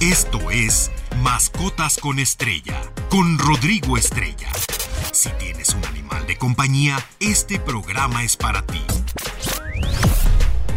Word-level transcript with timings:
Esto 0.00 0.50
es 0.50 0.90
Mascotas 1.22 1.98
con 1.98 2.18
Estrella, 2.18 2.80
con 3.10 3.38
Rodrigo 3.38 3.96
Estrella. 3.96 4.50
Si 5.12 5.30
tienes 5.38 5.72
un 5.74 5.84
animal 5.84 6.26
de 6.26 6.36
compañía, 6.36 6.98
este 7.20 7.60
programa 7.60 8.24
es 8.24 8.36
para 8.36 8.62
ti. 8.66 8.82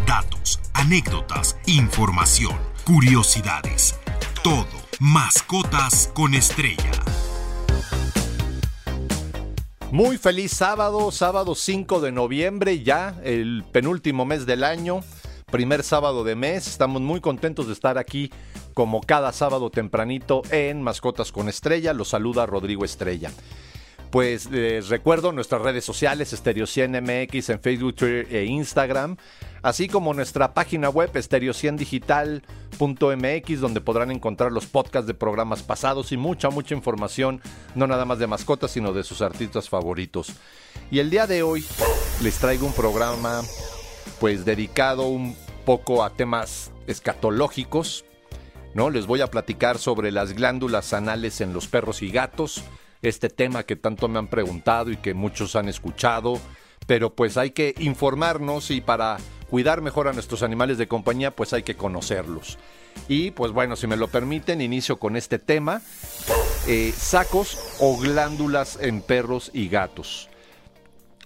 Datos, 0.06 0.60
anécdotas, 0.72 1.56
información, 1.66 2.56
curiosidades. 2.84 3.96
Todo. 4.44 4.66
Mascotas 5.00 6.10
con 6.14 6.34
Estrella. 6.34 6.90
Muy 9.90 10.16
feliz 10.16 10.52
sábado, 10.52 11.10
sábado 11.10 11.54
5 11.54 12.00
de 12.00 12.12
noviembre, 12.12 12.82
ya 12.82 13.18
el 13.24 13.64
penúltimo 13.72 14.24
mes 14.26 14.44
del 14.46 14.62
año, 14.62 15.00
primer 15.50 15.82
sábado 15.82 16.24
de 16.24 16.34
mes. 16.34 16.66
Estamos 16.66 17.02
muy 17.02 17.20
contentos 17.20 17.66
de 17.66 17.72
estar 17.72 17.98
aquí 17.98 18.30
como 18.74 19.00
cada 19.00 19.32
sábado 19.32 19.70
tempranito 19.70 20.42
en 20.50 20.82
Mascotas 20.82 21.32
con 21.32 21.48
Estrella. 21.48 21.92
Los 21.92 22.08
saluda 22.08 22.46
Rodrigo 22.46 22.84
Estrella. 22.84 23.30
Pues 24.10 24.50
les 24.50 24.88
recuerdo 24.88 25.32
nuestras 25.32 25.60
redes 25.60 25.84
sociales, 25.84 26.30
Stereo 26.30 26.66
100 26.66 27.02
MX 27.02 27.50
en 27.50 27.60
Facebook, 27.60 27.94
Twitter 27.94 28.26
e 28.34 28.46
Instagram, 28.46 29.18
así 29.60 29.86
como 29.86 30.14
nuestra 30.14 30.54
página 30.54 30.88
web 30.88 31.12
stereo100digital.mx 31.12 33.60
donde 33.60 33.82
podrán 33.82 34.10
encontrar 34.10 34.50
los 34.50 34.64
podcasts 34.64 35.06
de 35.06 35.12
programas 35.12 35.62
pasados 35.62 36.10
y 36.12 36.16
mucha, 36.16 36.48
mucha 36.48 36.74
información, 36.74 37.42
no 37.74 37.86
nada 37.86 38.06
más 38.06 38.18
de 38.18 38.26
mascotas, 38.26 38.70
sino 38.70 38.94
de 38.94 39.04
sus 39.04 39.20
artistas 39.20 39.68
favoritos. 39.68 40.32
Y 40.90 41.00
el 41.00 41.10
día 41.10 41.26
de 41.26 41.42
hoy 41.42 41.62
les 42.22 42.38
traigo 42.38 42.66
un 42.66 42.72
programa 42.72 43.42
pues 44.20 44.46
dedicado 44.46 45.08
un 45.08 45.36
poco 45.68 46.02
a 46.02 46.08
temas 46.08 46.72
escatológicos, 46.86 48.06
¿no? 48.72 48.88
Les 48.88 49.06
voy 49.06 49.20
a 49.20 49.26
platicar 49.26 49.76
sobre 49.76 50.10
las 50.10 50.32
glándulas 50.32 50.94
anales 50.94 51.42
en 51.42 51.52
los 51.52 51.66
perros 51.66 52.00
y 52.00 52.10
gatos, 52.10 52.64
este 53.02 53.28
tema 53.28 53.64
que 53.64 53.76
tanto 53.76 54.08
me 54.08 54.18
han 54.18 54.28
preguntado 54.28 54.90
y 54.90 54.96
que 54.96 55.12
muchos 55.12 55.56
han 55.56 55.68
escuchado, 55.68 56.40
pero 56.86 57.12
pues 57.14 57.36
hay 57.36 57.50
que 57.50 57.74
informarnos 57.80 58.70
y 58.70 58.80
para 58.80 59.18
cuidar 59.50 59.82
mejor 59.82 60.08
a 60.08 60.14
nuestros 60.14 60.42
animales 60.42 60.78
de 60.78 60.88
compañía, 60.88 61.36
pues 61.36 61.52
hay 61.52 61.64
que 61.64 61.76
conocerlos. 61.76 62.56
Y 63.06 63.32
pues 63.32 63.52
bueno, 63.52 63.76
si 63.76 63.86
me 63.86 63.98
lo 63.98 64.08
permiten, 64.08 64.62
inicio 64.62 64.98
con 64.98 65.16
este 65.16 65.38
tema, 65.38 65.82
eh, 66.66 66.94
sacos 66.96 67.76
o 67.78 67.98
glándulas 67.98 68.78
en 68.80 69.02
perros 69.02 69.50
y 69.52 69.68
gatos. 69.68 70.30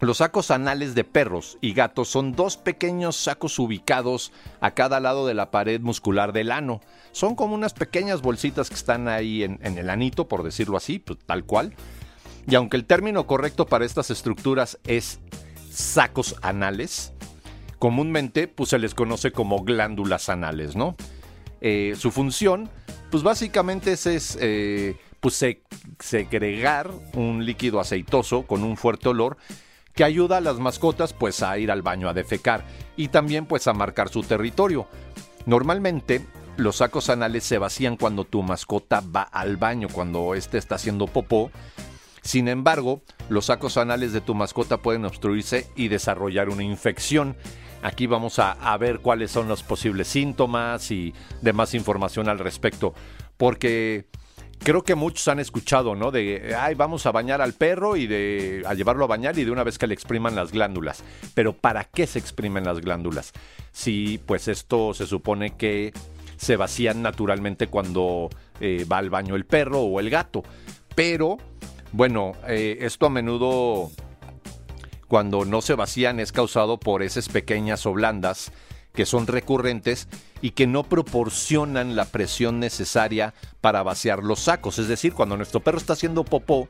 Los 0.02 0.16
sacos 0.16 0.50
anales 0.50 0.96
de 0.96 1.04
perros 1.04 1.58
y 1.60 1.74
gatos 1.74 2.08
son 2.08 2.32
dos 2.32 2.56
pequeños 2.56 3.14
sacos 3.14 3.56
ubicados 3.60 4.32
a 4.60 4.72
cada 4.72 4.98
lado 4.98 5.28
de 5.28 5.34
la 5.34 5.52
pared 5.52 5.80
muscular 5.80 6.32
del 6.32 6.50
ano. 6.50 6.80
Son 7.12 7.36
como 7.36 7.54
unas 7.54 7.72
pequeñas 7.72 8.20
bolsitas 8.20 8.68
que 8.68 8.74
están 8.74 9.06
ahí 9.06 9.44
en, 9.44 9.60
el 9.62 9.88
anito, 9.88 10.26
por 10.26 10.42
decirlo 10.42 10.76
así, 10.76 10.98
pues, 10.98 11.20
tal 11.24 11.44
cual. 11.44 11.76
Y 12.48 12.56
aunque 12.56 12.76
el 12.78 12.84
término 12.84 13.28
correcto 13.28 13.66
para 13.66 13.84
estas 13.84 14.10
estructuras 14.10 14.76
es 14.88 15.20
sacos 15.70 16.34
anales, 16.42 17.12
comúnmente 17.78 18.48
pues, 18.48 18.70
se 18.70 18.80
les 18.80 18.96
conoce 18.96 19.30
como 19.30 19.62
glándulas 19.62 20.28
anales, 20.28 20.74
¿no? 20.74 20.96
Eh, 21.60 21.94
su 21.96 22.10
función, 22.10 22.68
pues 23.12 23.22
básicamente 23.22 23.92
es, 23.92 24.36
eh, 24.40 24.96
pues, 25.20 25.46
segregar 26.00 26.90
un 27.14 27.46
líquido 27.46 27.78
aceitoso 27.78 28.48
con 28.48 28.64
un 28.64 28.76
fuerte 28.76 29.08
olor 29.08 29.36
que 29.94 30.04
ayuda 30.04 30.38
a 30.38 30.40
las 30.40 30.58
mascotas 30.58 31.12
pues 31.12 31.42
a 31.42 31.56
ir 31.58 31.70
al 31.70 31.82
baño 31.82 32.08
a 32.08 32.14
defecar 32.14 32.64
y 32.96 33.08
también 33.08 33.46
pues 33.46 33.66
a 33.66 33.72
marcar 33.72 34.08
su 34.08 34.22
territorio. 34.22 34.86
Normalmente 35.46 36.26
los 36.56 36.76
sacos 36.76 37.10
anales 37.10 37.44
se 37.44 37.58
vacían 37.58 37.96
cuando 37.96 38.24
tu 38.24 38.42
mascota 38.42 39.00
va 39.00 39.22
al 39.22 39.56
baño, 39.56 39.88
cuando 39.92 40.34
éste 40.34 40.58
está 40.58 40.76
haciendo 40.76 41.06
popó. 41.06 41.50
Sin 42.22 42.46
embargo, 42.48 43.02
los 43.28 43.46
sacos 43.46 43.76
anales 43.76 44.12
de 44.12 44.20
tu 44.20 44.34
mascota 44.34 44.78
pueden 44.78 45.04
obstruirse 45.04 45.68
y 45.74 45.88
desarrollar 45.88 46.50
una 46.50 46.62
infección. 46.62 47.36
Aquí 47.82 48.06
vamos 48.06 48.38
a, 48.38 48.52
a 48.52 48.76
ver 48.76 49.00
cuáles 49.00 49.32
son 49.32 49.48
los 49.48 49.64
posibles 49.64 50.06
síntomas 50.06 50.90
y 50.92 51.14
demás 51.40 51.74
información 51.74 52.28
al 52.28 52.38
respecto. 52.38 52.94
Porque 53.36 54.06
creo 54.62 54.82
que 54.82 54.94
muchos 54.94 55.26
han 55.28 55.40
escuchado, 55.40 55.94
¿no? 55.94 56.10
De, 56.10 56.54
ay, 56.58 56.74
vamos 56.74 57.06
a 57.06 57.12
bañar 57.12 57.40
al 57.40 57.52
perro 57.52 57.96
y 57.96 58.06
de 58.06 58.62
a 58.66 58.74
llevarlo 58.74 59.04
a 59.04 59.08
bañar 59.08 59.38
y 59.38 59.44
de 59.44 59.50
una 59.50 59.64
vez 59.64 59.78
que 59.78 59.86
le 59.86 59.94
expriman 59.94 60.34
las 60.34 60.52
glándulas. 60.52 61.02
Pero 61.34 61.52
¿para 61.52 61.84
qué 61.84 62.06
se 62.06 62.18
exprimen 62.18 62.64
las 62.64 62.80
glándulas? 62.80 63.32
Si, 63.72 64.18
pues 64.18 64.48
esto 64.48 64.94
se 64.94 65.06
supone 65.06 65.56
que 65.56 65.92
se 66.36 66.56
vacían 66.56 67.02
naturalmente 67.02 67.68
cuando 67.68 68.30
eh, 68.60 68.84
va 68.90 68.98
al 68.98 69.10
baño 69.10 69.36
el 69.36 69.44
perro 69.44 69.80
o 69.80 70.00
el 70.00 70.10
gato. 70.10 70.42
Pero, 70.94 71.38
bueno, 71.92 72.32
eh, 72.48 72.78
esto 72.80 73.06
a 73.06 73.10
menudo 73.10 73.90
cuando 75.08 75.44
no 75.44 75.60
se 75.60 75.74
vacían 75.74 76.20
es 76.20 76.32
causado 76.32 76.78
por 76.78 77.02
esas 77.02 77.28
pequeñas 77.28 77.86
o 77.86 77.92
blandas 77.92 78.52
que 78.94 79.06
son 79.06 79.26
recurrentes 79.26 80.08
y 80.42 80.50
que 80.50 80.66
no 80.66 80.82
proporcionan 80.82 81.96
la 81.96 82.04
presión 82.04 82.60
necesaria 82.60 83.32
para 83.60 83.82
vaciar 83.82 84.22
los 84.22 84.40
sacos. 84.40 84.78
Es 84.78 84.88
decir, 84.88 85.14
cuando 85.14 85.36
nuestro 85.36 85.60
perro 85.60 85.78
está 85.78 85.94
haciendo 85.94 86.24
popó, 86.24 86.68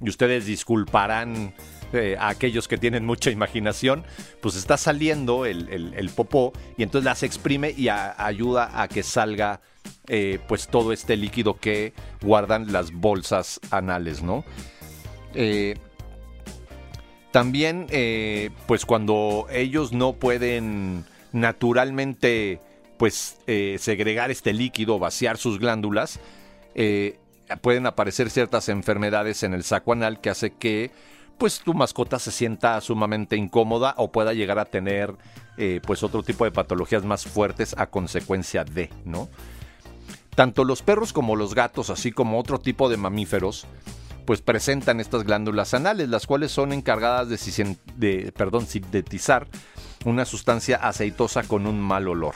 y 0.00 0.08
ustedes 0.08 0.46
disculparán 0.46 1.54
eh, 1.92 2.16
a 2.18 2.28
aquellos 2.28 2.68
que 2.68 2.76
tienen 2.76 3.06
mucha 3.06 3.30
imaginación, 3.30 4.04
pues 4.40 4.56
está 4.56 4.76
saliendo 4.76 5.46
el, 5.46 6.10
popó 6.14 6.52
y 6.76 6.82
entonces 6.82 7.04
las 7.04 7.22
exprime 7.22 7.72
y 7.76 7.88
ayuda 7.88 8.82
a 8.82 8.88
que 8.88 9.02
salga 9.02 9.60
eh, 10.08 10.40
pues 10.48 10.68
todo 10.68 10.92
este 10.92 11.16
líquido 11.16 11.56
que 11.58 11.92
guardan 12.20 12.72
las 12.72 12.92
bolsas 12.92 13.60
anales, 13.70 14.22
¿no? 14.22 14.44
Eh, 15.34 15.76
también, 17.30 17.88
pues 18.66 18.86
cuando 18.86 19.46
ellos 19.50 19.92
no 19.92 20.12
pueden 20.12 21.04
naturalmente 21.32 22.60
pues 22.96 23.38
eh, 23.46 23.76
segregar 23.78 24.30
este 24.30 24.52
líquido, 24.52 24.98
vaciar 24.98 25.36
sus 25.36 25.58
glándulas, 25.58 26.20
eh, 26.74 27.18
pueden 27.60 27.86
aparecer 27.86 28.30
ciertas 28.30 28.68
enfermedades 28.68 29.42
en 29.42 29.54
el 29.54 29.64
saco 29.64 29.92
anal 29.92 30.20
que 30.20 30.30
hace 30.30 30.52
que 30.52 30.90
pues 31.38 31.60
tu 31.60 31.74
mascota 31.74 32.18
se 32.18 32.30
sienta 32.30 32.80
sumamente 32.80 33.36
incómoda 33.36 33.94
o 33.98 34.12
pueda 34.12 34.32
llegar 34.32 34.58
a 34.58 34.64
tener 34.64 35.14
eh, 35.56 35.80
pues 35.84 36.02
otro 36.02 36.22
tipo 36.22 36.44
de 36.44 36.52
patologías 36.52 37.04
más 37.04 37.24
fuertes 37.24 37.74
a 37.76 37.86
consecuencia 37.86 38.64
de, 38.64 38.90
¿no? 39.04 39.28
Tanto 40.34 40.64
los 40.64 40.82
perros 40.82 41.12
como 41.12 41.36
los 41.36 41.54
gatos, 41.54 41.90
así 41.90 42.10
como 42.10 42.38
otro 42.40 42.58
tipo 42.58 42.88
de 42.88 42.96
mamíferos, 42.96 43.66
pues 44.24 44.42
presentan 44.42 45.00
estas 45.00 45.24
glándulas 45.24 45.74
anales, 45.74 46.08
las 46.08 46.26
cuales 46.26 46.50
son 46.50 46.72
encargadas 46.72 47.28
de, 47.28 47.38
sintetizar 48.66 49.46
una 50.04 50.24
sustancia 50.24 50.76
aceitosa 50.76 51.42
con 51.44 51.66
un 51.66 51.80
mal 51.80 52.08
olor. 52.08 52.34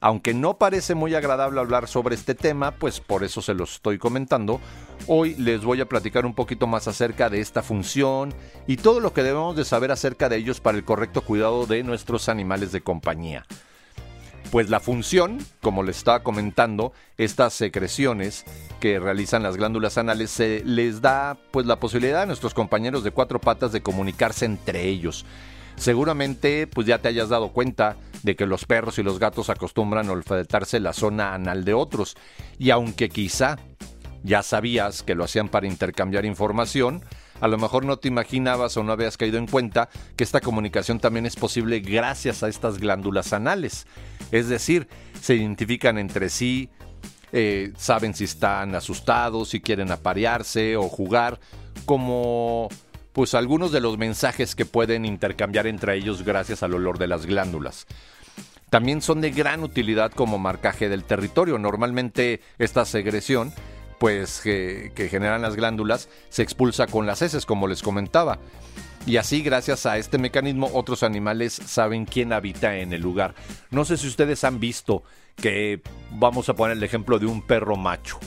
Aunque 0.00 0.32
no 0.32 0.56
parece 0.56 0.94
muy 0.94 1.14
agradable 1.14 1.60
hablar 1.60 1.86
sobre 1.86 2.14
este 2.14 2.34
tema, 2.34 2.70
pues 2.72 3.00
por 3.00 3.22
eso 3.22 3.42
se 3.42 3.52
los 3.52 3.74
estoy 3.74 3.98
comentando, 3.98 4.58
hoy 5.06 5.34
les 5.34 5.62
voy 5.62 5.82
a 5.82 5.88
platicar 5.88 6.24
un 6.24 6.34
poquito 6.34 6.66
más 6.66 6.88
acerca 6.88 7.28
de 7.28 7.40
esta 7.40 7.62
función 7.62 8.32
y 8.66 8.78
todo 8.78 9.00
lo 9.00 9.12
que 9.12 9.22
debemos 9.22 9.56
de 9.56 9.66
saber 9.66 9.92
acerca 9.92 10.30
de 10.30 10.36
ellos 10.36 10.60
para 10.60 10.78
el 10.78 10.84
correcto 10.84 11.20
cuidado 11.20 11.66
de 11.66 11.82
nuestros 11.82 12.30
animales 12.30 12.72
de 12.72 12.80
compañía. 12.80 13.44
Pues 14.50 14.70
la 14.70 14.80
función, 14.80 15.38
como 15.60 15.82
les 15.82 15.98
estaba 15.98 16.22
comentando, 16.22 16.92
estas 17.18 17.52
secreciones 17.52 18.46
que 18.80 18.98
realizan 18.98 19.42
las 19.42 19.58
glándulas 19.58 19.98
anales 19.98 20.30
se 20.30 20.64
les 20.64 21.02
da 21.02 21.36
pues 21.52 21.66
la 21.66 21.78
posibilidad 21.78 22.22
a 22.22 22.26
nuestros 22.26 22.54
compañeros 22.54 23.04
de 23.04 23.12
cuatro 23.12 23.38
patas 23.38 23.70
de 23.70 23.82
comunicarse 23.82 24.46
entre 24.46 24.88
ellos. 24.88 25.26
Seguramente 25.80 26.66
pues 26.66 26.86
ya 26.86 26.98
te 26.98 27.08
hayas 27.08 27.30
dado 27.30 27.52
cuenta 27.52 27.96
de 28.22 28.36
que 28.36 28.44
los 28.44 28.66
perros 28.66 28.98
y 28.98 29.02
los 29.02 29.18
gatos 29.18 29.48
acostumbran 29.48 30.10
a 30.10 30.12
olfatarse 30.12 30.78
la 30.78 30.92
zona 30.92 31.32
anal 31.32 31.64
de 31.64 31.72
otros 31.72 32.18
y 32.58 32.68
aunque 32.68 33.08
quizá 33.08 33.56
ya 34.22 34.42
sabías 34.42 35.02
que 35.02 35.14
lo 35.14 35.24
hacían 35.24 35.48
para 35.48 35.66
intercambiar 35.66 36.26
información, 36.26 37.02
a 37.40 37.48
lo 37.48 37.56
mejor 37.56 37.86
no 37.86 37.96
te 37.96 38.08
imaginabas 38.08 38.76
o 38.76 38.82
no 38.82 38.92
habías 38.92 39.16
caído 39.16 39.38
en 39.38 39.46
cuenta 39.46 39.88
que 40.16 40.24
esta 40.24 40.42
comunicación 40.42 41.00
también 41.00 41.24
es 41.24 41.36
posible 41.36 41.80
gracias 41.80 42.42
a 42.42 42.50
estas 42.50 42.76
glándulas 42.76 43.32
anales. 43.32 43.86
Es 44.32 44.50
decir, 44.50 44.86
se 45.18 45.36
identifican 45.36 45.96
entre 45.96 46.28
sí, 46.28 46.68
eh, 47.32 47.72
saben 47.78 48.12
si 48.12 48.24
están 48.24 48.74
asustados, 48.74 49.48
si 49.48 49.62
quieren 49.62 49.90
aparearse 49.90 50.76
o 50.76 50.90
jugar, 50.90 51.40
como 51.86 52.68
pues 53.12 53.34
algunos 53.34 53.72
de 53.72 53.80
los 53.80 53.98
mensajes 53.98 54.54
que 54.54 54.66
pueden 54.66 55.04
intercambiar 55.04 55.66
entre 55.66 55.96
ellos 55.96 56.22
gracias 56.22 56.62
al 56.62 56.74
olor 56.74 56.98
de 56.98 57.08
las 57.08 57.26
glándulas. 57.26 57.86
También 58.70 59.02
son 59.02 59.20
de 59.20 59.32
gran 59.32 59.64
utilidad 59.64 60.12
como 60.12 60.38
marcaje 60.38 60.88
del 60.88 61.02
territorio. 61.02 61.58
Normalmente 61.58 62.40
esta 62.58 62.84
segresión, 62.84 63.52
pues 63.98 64.40
que, 64.40 64.92
generan 65.10 65.42
las 65.42 65.56
glándulas, 65.56 66.08
se 66.28 66.42
expulsa 66.42 66.86
con 66.86 67.04
las 67.04 67.20
heces, 67.20 67.46
como 67.46 67.66
les 67.66 67.82
comentaba. 67.82 68.38
Y 69.06 69.16
así, 69.16 69.42
gracias 69.42 69.86
a 69.86 69.98
este 69.98 70.18
mecanismo, 70.18 70.70
otros 70.72 71.02
animales 71.02 71.52
saben 71.52 72.04
quién 72.04 72.32
habita 72.32 72.76
en 72.76 72.92
el 72.92 73.00
lugar. 73.00 73.34
No 73.70 73.84
sé 73.84 73.96
si 73.96 74.06
ustedes 74.06 74.44
han 74.44 74.60
visto 74.60 75.02
que 75.34 75.80
vamos 76.12 76.48
a 76.48 76.54
poner 76.54 76.76
el 76.76 76.82
ejemplo 76.84 77.18
de 77.18 77.26
un 77.26 77.42
perro 77.42 77.76
macho. 77.76 78.20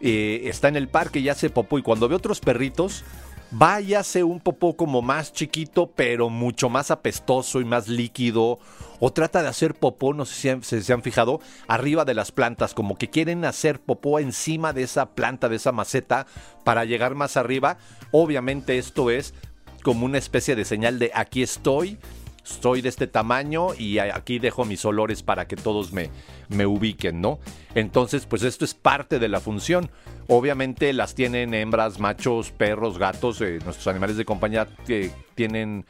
Eh, 0.00 0.42
está 0.44 0.68
en 0.68 0.76
el 0.76 0.88
parque 0.88 1.18
y 1.18 1.28
hace 1.28 1.50
popó 1.50 1.78
y 1.78 1.82
cuando 1.82 2.08
ve 2.08 2.14
otros 2.14 2.40
perritos, 2.40 3.04
váyase 3.50 4.22
un 4.24 4.40
popó 4.40 4.76
como 4.76 5.02
más 5.02 5.32
chiquito, 5.32 5.90
pero 5.94 6.30
mucho 6.30 6.68
más 6.68 6.90
apestoso 6.90 7.60
y 7.60 7.64
más 7.64 7.88
líquido. 7.88 8.58
O 9.00 9.12
trata 9.12 9.42
de 9.42 9.48
hacer 9.48 9.74
popó, 9.74 10.12
no 10.12 10.26
sé 10.26 10.58
si 10.62 10.82
se 10.82 10.92
han 10.92 11.02
fijado, 11.02 11.40
arriba 11.68 12.04
de 12.04 12.14
las 12.14 12.32
plantas, 12.32 12.74
como 12.74 12.96
que 12.96 13.08
quieren 13.08 13.44
hacer 13.44 13.80
popó 13.80 14.18
encima 14.18 14.72
de 14.72 14.82
esa 14.82 15.14
planta, 15.14 15.48
de 15.48 15.56
esa 15.56 15.72
maceta, 15.72 16.26
para 16.64 16.84
llegar 16.84 17.14
más 17.14 17.36
arriba. 17.36 17.78
Obviamente 18.12 18.76
esto 18.76 19.10
es 19.10 19.34
como 19.82 20.04
una 20.04 20.18
especie 20.18 20.54
de 20.54 20.66
señal 20.66 20.98
de 20.98 21.10
aquí 21.14 21.42
estoy, 21.42 21.98
soy 22.42 22.82
de 22.82 22.90
este 22.90 23.06
tamaño 23.06 23.74
y 23.74 23.98
aquí 23.98 24.38
dejo 24.38 24.64
mis 24.64 24.84
olores 24.84 25.22
para 25.22 25.46
que 25.46 25.56
todos 25.56 25.92
me, 25.92 26.10
me 26.50 26.66
ubiquen, 26.66 27.20
¿no? 27.20 27.38
Entonces, 27.74 28.26
pues 28.26 28.42
esto 28.42 28.64
es 28.64 28.74
parte 28.74 29.18
de 29.18 29.28
la 29.28 29.40
función. 29.40 29.90
Obviamente 30.28 30.92
las 30.92 31.14
tienen 31.14 31.54
hembras, 31.54 31.98
machos, 31.98 32.50
perros, 32.50 32.98
gatos, 32.98 33.40
eh, 33.40 33.58
nuestros 33.64 33.86
animales 33.86 34.16
de 34.16 34.24
compañía 34.24 34.68
que 34.86 35.10
tienen 35.34 35.86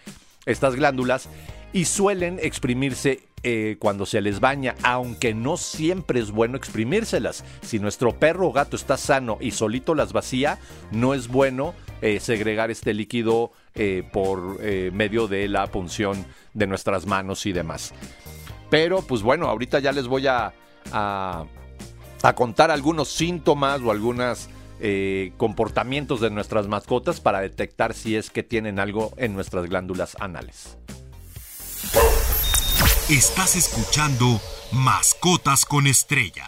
estas 0.47 0.77
glándulas 0.77 1.29
y 1.73 1.87
suelen 1.87 2.39
exprimirse 2.43 3.29
eh, 3.43 3.77
cuando 3.79 4.05
se 4.05 4.21
les 4.21 4.41
baña, 4.41 4.75
aunque 4.83 5.35
no 5.35 5.57
siempre 5.57 6.21
es 6.21 6.31
bueno 6.31 6.57
exprimírselas. 6.57 7.45
Si 7.63 7.79
nuestro 7.79 8.19
perro 8.19 8.49
o 8.49 8.53
gato 8.53 8.77
está 8.77 8.97
sano 8.97 9.39
y 9.41 9.53
solito 9.53 9.95
las 9.95 10.13
vacía, 10.13 10.59
no 10.91 11.15
es 11.15 11.29
bueno 11.29 11.75
eh, 12.03 12.21
segregar 12.21 12.71
este 12.71 12.95
líquido 12.95 13.53
por 14.13 14.61
medio 14.61 15.27
de 15.27 15.49
la 15.49 15.67
punción 15.69 16.27
de 16.53 16.67
nuestras 16.67 17.07
manos 17.07 17.47
y 17.47 17.53
demás. 17.53 17.95
Pero 18.71 19.03
pues 19.03 19.23
bueno, 19.23 19.47
ahorita 19.47 19.81
ya 19.81 19.93
les 19.93 20.07
voy 20.07 20.27
a, 20.27 20.55
a 20.93 21.45
a 22.23 22.35
contar 22.35 22.71
algunos 22.71 23.09
síntomas 23.09 23.81
o 23.83 23.91
algunos 23.91 24.49
eh, 24.81 25.33
comportamientos 25.37 26.21
de 26.21 26.31
nuestras 26.31 26.67
mascotas 26.69 27.21
para 27.21 27.41
detectar 27.41 27.95
si 27.95 28.17
es 28.17 28.31
que 28.31 28.43
tienen 28.43 28.79
algo 28.79 29.13
en 29.17 29.35
nuestras 29.35 29.67
glándulas 29.67 30.17
anales. 30.21 30.77
Estás 33.09 33.57
escuchando 33.57 34.41
Mascotas 34.73 35.65
con 35.65 35.87
Estrella. 35.87 36.47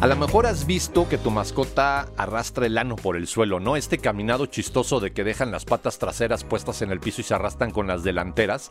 A 0.00 0.06
lo 0.06 0.16
mejor 0.16 0.46
has 0.46 0.66
visto 0.66 1.08
que 1.08 1.16
tu 1.16 1.30
mascota 1.30 2.08
arrastra 2.16 2.66
el 2.66 2.76
ano 2.76 2.96
por 2.96 3.16
el 3.16 3.28
suelo, 3.28 3.60
¿no? 3.60 3.76
Este 3.76 3.98
caminado 3.98 4.46
chistoso 4.46 4.98
de 4.98 5.12
que 5.12 5.22
dejan 5.22 5.52
las 5.52 5.64
patas 5.64 5.98
traseras 5.98 6.42
puestas 6.42 6.82
en 6.82 6.90
el 6.90 6.98
piso 6.98 7.20
y 7.20 7.24
se 7.24 7.34
arrastran 7.34 7.70
con 7.70 7.86
las 7.86 8.02
delanteras, 8.02 8.70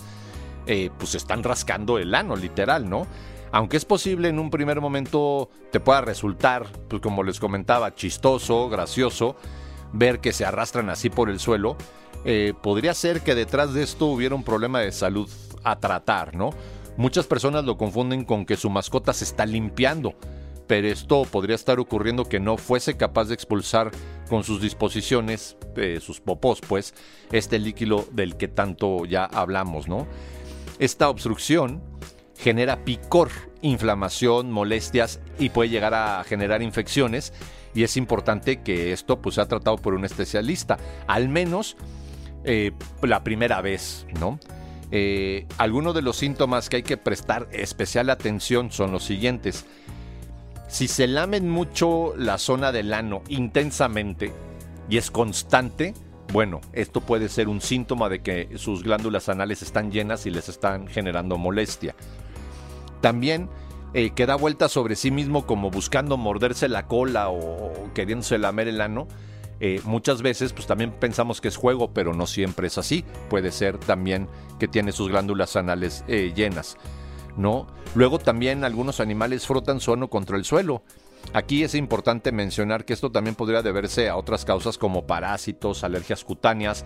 eh, 0.68 0.90
pues 0.98 1.16
están 1.16 1.44
rascando 1.44 1.98
el 1.98 2.14
ano, 2.16 2.36
literal, 2.36 2.90
¿no? 2.90 3.08
aunque 3.52 3.78
es 3.78 3.86
posible 3.86 4.30
en 4.30 4.40
un 4.40 4.50
primer 4.50 4.80
momento 4.82 5.50
te 5.72 5.80
pueda 5.80 6.02
resultar, 6.02 6.68
pues 6.88 7.02
como 7.02 7.24
les 7.24 7.40
comentaba, 7.40 7.96
chistoso, 7.96 8.70
gracioso, 8.70 9.36
ver 9.94 10.20
que 10.20 10.32
se 10.32 10.46
arrastran 10.46 10.90
así 10.90 11.10
por 11.10 11.30
el 11.30 11.40
suelo, 11.40 11.76
eh, 12.24 12.54
podría 12.62 12.94
ser 12.94 13.22
que 13.22 13.36
detrás 13.36 13.74
de 13.74 13.84
esto 13.84 14.06
hubiera 14.06 14.36
un 14.36 14.44
problema 14.44 14.80
de 14.80 14.92
salud 14.92 15.30
a 15.64 15.80
tratar, 15.80 16.36
¿no? 16.36 16.52
Muchas 16.98 17.28
personas 17.28 17.66
lo 17.66 17.78
confunden 17.78 18.26
con 18.26 18.46
que 18.46 18.58
su 18.58 18.70
mascota 18.70 19.12
se 19.14 19.26
está 19.26 19.46
limpiando, 19.46 20.14
pero 20.68 20.88
esto 20.88 21.24
podría 21.24 21.56
estar 21.56 21.80
ocurriendo 21.80 22.26
que 22.26 22.40
no 22.40 22.58
fuese 22.58 22.96
capaz 22.96 23.26
de 23.26 23.34
expulsar 23.34 23.92
con 24.30 24.44
sus 24.44 24.62
disposiciones, 24.62 25.58
eh, 25.76 26.00
sus 26.02 26.22
popós, 26.22 26.62
pues, 26.62 26.94
este 27.32 27.60
líquido 27.60 28.06
del 28.12 28.38
que 28.38 28.48
tanto 28.48 29.06
ya 29.06 29.26
hablamos, 29.26 29.90
¿no? 29.90 30.08
Esta 30.82 31.10
obstrucción 31.10 31.80
genera 32.36 32.84
picor, 32.84 33.30
inflamación, 33.62 34.52
molestias 34.52 35.20
y 35.38 35.50
puede 35.50 35.70
llegar 35.70 35.94
a 35.94 36.24
generar 36.24 36.64
infecciones. 36.64 37.34
Y 37.76 37.84
es 37.84 37.98
importante 37.98 38.64
que 38.64 38.92
esto 38.92 39.22
pues, 39.22 39.36
sea 39.36 39.46
tratado 39.46 39.78
por 39.78 39.94
un 39.94 40.06
especialista, 40.06 40.80
al 41.06 41.30
menos 41.30 41.78
eh, 42.46 42.72
la 43.04 43.24
primera 43.24 43.62
vez, 43.62 44.08
¿no? 44.20 44.40
Eh, 44.90 45.46
algunos 45.60 45.94
de 45.94 46.02
los 46.02 46.18
síntomas 46.18 46.68
que 46.68 46.78
hay 46.78 46.84
que 46.84 46.98
prestar 46.98 47.48
especial 47.52 48.10
atención 48.10 48.72
son 48.72 48.92
los 48.92 49.04
siguientes. 49.04 49.66
Si 50.68 50.88
se 50.88 51.06
lamen 51.06 51.48
mucho 51.48 52.16
la 52.18 52.40
zona 52.40 52.72
del 52.72 52.92
ano 52.96 53.22
intensamente 53.28 54.34
y 54.90 54.98
es 54.98 55.12
constante, 55.12 55.94
bueno, 56.32 56.62
esto 56.74 57.02
puede 57.02 57.30
ser 57.30 57.50
un 57.50 57.62
síntoma 57.62 58.10
de 58.10 58.22
que 58.22 58.50
sus 58.58 58.84
glándulas 58.84 59.30
anales 59.30 59.62
están 59.62 59.92
llenas 59.92 60.26
y 60.26 60.32
les 60.32 60.50
están 60.50 60.88
generando 60.88 61.38
molestia. 61.38 61.96
También 63.02 63.50
eh, 63.94 64.12
que 64.12 64.26
da 64.26 64.36
vueltas 64.36 64.72
sobre 64.72 64.96
sí 64.96 65.12
mismo 65.12 65.46
como 65.46 65.70
buscando 65.70 66.16
morderse 66.16 66.70
la 66.70 66.88
cola 66.88 67.30
o, 67.30 67.90
queriéndose 67.94 68.38
lamer 68.38 68.70
el 68.70 68.80
ano. 68.82 69.08
Eh, 69.60 69.82
muchas 69.84 70.22
veces 70.22 70.54
pues 70.54 70.66
también 70.66 70.92
pensamos 70.92 71.42
que 71.42 71.50
es 71.50 71.58
juego, 71.58 71.94
pero 71.94 72.14
no 72.14 72.26
siempre 72.26 72.68
es 72.68 72.78
así. 72.78 73.04
Puede 73.30 73.52
ser 73.52 73.78
también 73.78 74.28
que 74.60 74.68
tiene 74.68 74.94
sus 74.94 75.10
glándulas 75.10 75.56
anales 75.56 76.06
eh, 76.08 76.32
llenas. 76.36 76.78
¿no? 77.36 77.68
Luego 77.96 78.20
también 78.20 78.64
algunos 78.64 79.00
animales 79.00 79.46
frotan 79.46 79.80
su 79.80 79.94
ano 79.94 80.10
contra 80.10 80.38
el 80.38 80.46
suelo. 80.46 80.84
Aquí 81.34 81.64
es 81.64 81.76
importante 81.76 82.32
mencionar 82.32 82.84
que 82.84 82.94
esto 82.94 83.12
también 83.12 83.36
podría 83.36 83.62
deberse 83.62 84.10
a 84.10 84.18
otras 84.18 84.44
causas 84.44 84.78
como 84.78 85.08
parásitos, 85.08 85.84
alergias 85.84 86.26
cutáneas, 86.26 86.84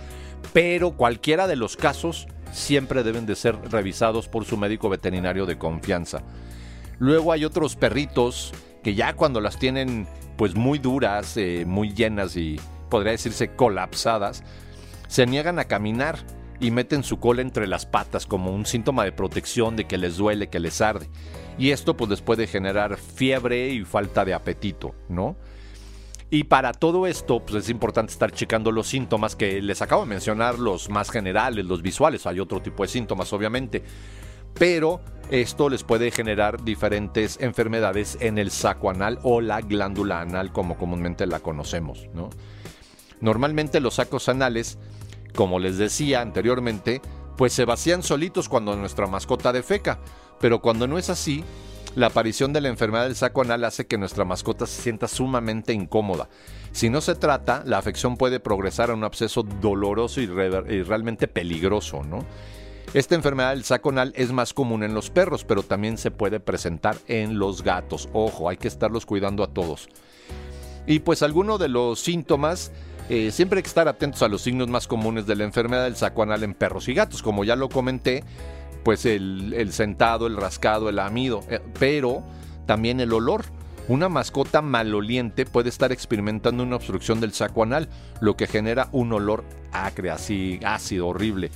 pero 0.53 0.91
cualquiera 0.91 1.47
de 1.47 1.55
los 1.55 1.75
casos 1.75 2.27
siempre 2.51 3.03
deben 3.03 3.25
de 3.25 3.35
ser 3.35 3.57
revisados 3.71 4.27
por 4.27 4.45
su 4.45 4.55
médico 4.57 4.87
veterinario 4.87 5.45
de 5.45 5.57
confianza. 5.57 6.21
Luego 6.99 7.31
hay 7.31 7.43
otros 7.43 7.75
perritos 7.75 8.53
que 8.83 8.93
ya 8.93 9.13
cuando 9.13 9.41
las 9.41 9.57
tienen 9.57 10.07
pues 10.37 10.55
muy 10.55 10.79
duras, 10.79 11.37
eh, 11.37 11.63
muy 11.65 11.93
llenas 11.93 12.35
y 12.35 12.59
podría 12.89 13.13
decirse 13.13 13.55
colapsadas, 13.55 14.43
se 15.07 15.25
niegan 15.25 15.59
a 15.59 15.65
caminar 15.65 16.19
y 16.59 16.71
meten 16.71 17.03
su 17.03 17.19
cola 17.19 17.41
entre 17.41 17.67
las 17.67 17.85
patas 17.85 18.25
como 18.25 18.53
un 18.53 18.65
síntoma 18.65 19.03
de 19.03 19.11
protección 19.11 19.75
de 19.75 19.85
que 19.85 19.97
les 19.97 20.17
duele, 20.17 20.47
que 20.47 20.59
les 20.59 20.81
arde. 20.81 21.09
Y 21.57 21.71
esto 21.71 21.95
pues 21.95 22.09
les 22.09 22.21
puede 22.21 22.47
generar 22.47 22.97
fiebre 22.97 23.69
y 23.69 23.83
falta 23.83 24.25
de 24.25 24.33
apetito, 24.33 24.95
¿no? 25.09 25.35
Y 26.29 26.45
para 26.45 26.73
todo 26.73 27.07
esto, 27.07 27.45
pues 27.45 27.63
es 27.63 27.69
importante 27.69 28.11
estar 28.11 28.31
checando 28.31 28.71
los 28.71 28.87
síntomas 28.87 29.35
que 29.35 29.61
les 29.61 29.81
acabo 29.81 30.01
de 30.01 30.09
mencionar, 30.09 30.57
los 30.57 30.89
más 30.89 31.11
generales, 31.11 31.65
los 31.65 31.81
visuales. 31.81 32.25
Hay 32.25 32.39
otro 32.39 32.61
tipo 32.61 32.83
de 32.83 32.89
síntomas, 32.89 33.31
obviamente. 33.31 33.83
Pero 34.55 35.01
esto 35.29 35.69
les 35.69 35.83
puede 35.83 36.11
generar 36.11 36.63
diferentes 36.63 37.37
enfermedades 37.41 38.17
en 38.21 38.37
el 38.37 38.51
saco 38.51 38.89
anal 38.89 39.19
o 39.23 39.39
la 39.39 39.61
glándula 39.61 40.21
anal, 40.21 40.51
como 40.51 40.77
comúnmente 40.77 41.27
la 41.27 41.39
conocemos. 41.39 42.07
¿no? 42.13 42.29
Normalmente 43.21 43.79
los 43.79 43.95
sacos 43.95 44.29
anales, 44.29 44.77
como 45.35 45.59
les 45.59 45.77
decía 45.77 46.21
anteriormente, 46.21 47.01
pues 47.37 47.53
se 47.53 47.65
vacían 47.65 48.03
solitos 48.03 48.49
cuando 48.49 48.75
nuestra 48.75 49.07
mascota 49.07 49.53
defeca. 49.53 49.99
Pero 50.39 50.61
cuando 50.61 50.87
no 50.87 50.97
es 50.97 51.09
así, 51.09 51.43
la 51.95 52.07
aparición 52.07 52.51
de 52.51 52.61
la 52.61 52.69
enfermedad 52.69 53.05
del 53.05 53.15
saco 53.15 53.41
anal 53.41 53.63
hace 53.63 53.87
que 53.87 53.97
nuestra 53.97 54.25
mascota 54.25 54.65
se 54.65 54.81
sienta 54.81 55.07
sumamente 55.07 55.73
incómoda. 55.73 56.27
Si 56.71 56.89
no 56.89 56.99
se 56.99 57.15
trata, 57.15 57.63
la 57.65 57.77
afección 57.77 58.17
puede 58.17 58.41
progresar 58.41 58.89
a 58.89 58.93
un 58.93 59.03
absceso 59.03 59.43
doloroso 59.43 60.19
y, 60.19 60.25
realmente 60.25 61.27
peligroso, 61.27 62.03
¿no? 62.03 62.19
Esta 62.93 63.15
enfermedad 63.15 63.51
del 63.51 63.63
saco 63.63 63.89
anal 63.89 64.13
es 64.15 64.31
más 64.31 64.53
común 64.53 64.83
en 64.83 64.93
los 64.93 65.09
perros, 65.09 65.43
pero 65.43 65.63
también 65.63 65.97
se 65.97 66.11
puede 66.11 66.39
presentar 66.39 66.97
en 67.07 67.39
los 67.39 67.61
gatos. 67.63 68.09
Ojo, 68.13 68.49
hay 68.49 68.57
que 68.57 68.67
estarlos 68.67 69.05
cuidando 69.05 69.43
a 69.43 69.47
todos. 69.47 69.89
Y 70.87 70.99
pues 70.99 71.23
alguno 71.23 71.57
de 71.57 71.69
los 71.69 71.99
síntomas, 71.99 72.71
eh, 73.09 73.31
siempre 73.31 73.57
hay 73.57 73.63
que 73.63 73.69
estar 73.69 73.87
atentos 73.87 74.21
a 74.23 74.27
los 74.27 74.41
signos 74.41 74.67
más 74.67 74.87
comunes 74.87 75.27
de 75.27 75.35
la 75.35 75.43
enfermedad 75.43 75.83
del 75.83 75.95
saco 75.95 76.23
anal 76.23 76.43
en 76.43 76.53
perros 76.53 76.87
y 76.87 76.93
gatos. 76.93 77.21
Como 77.21 77.43
ya 77.43 77.55
lo 77.55 77.69
comenté, 77.69 78.23
pues 78.83 79.05
el, 79.05 79.71
sentado, 79.71 80.27
el 80.27 80.37
rascado, 80.37 80.89
el 80.89 80.99
amido, 80.99 81.43
eh, 81.49 81.59
pero 81.79 82.23
también 82.65 82.99
el 82.99 83.13
olor. 83.13 83.45
Una 83.87 84.09
mascota 84.09 84.63
maloliente 84.63 85.45
puede 85.45 85.69
estar 85.69 85.91
experimentando 85.91 86.63
una 86.63 86.77
obstrucción 86.77 87.19
del 87.19 87.33
saco 87.33 87.61
anal, 87.61 87.87
lo 88.19 88.35
que 88.35 88.47
genera 88.47 88.89
un 88.91 89.13
olor 89.13 89.43
acre, 89.71 90.09
así 90.09 90.59
ácido, 90.65 91.07
horrible. 91.07 91.51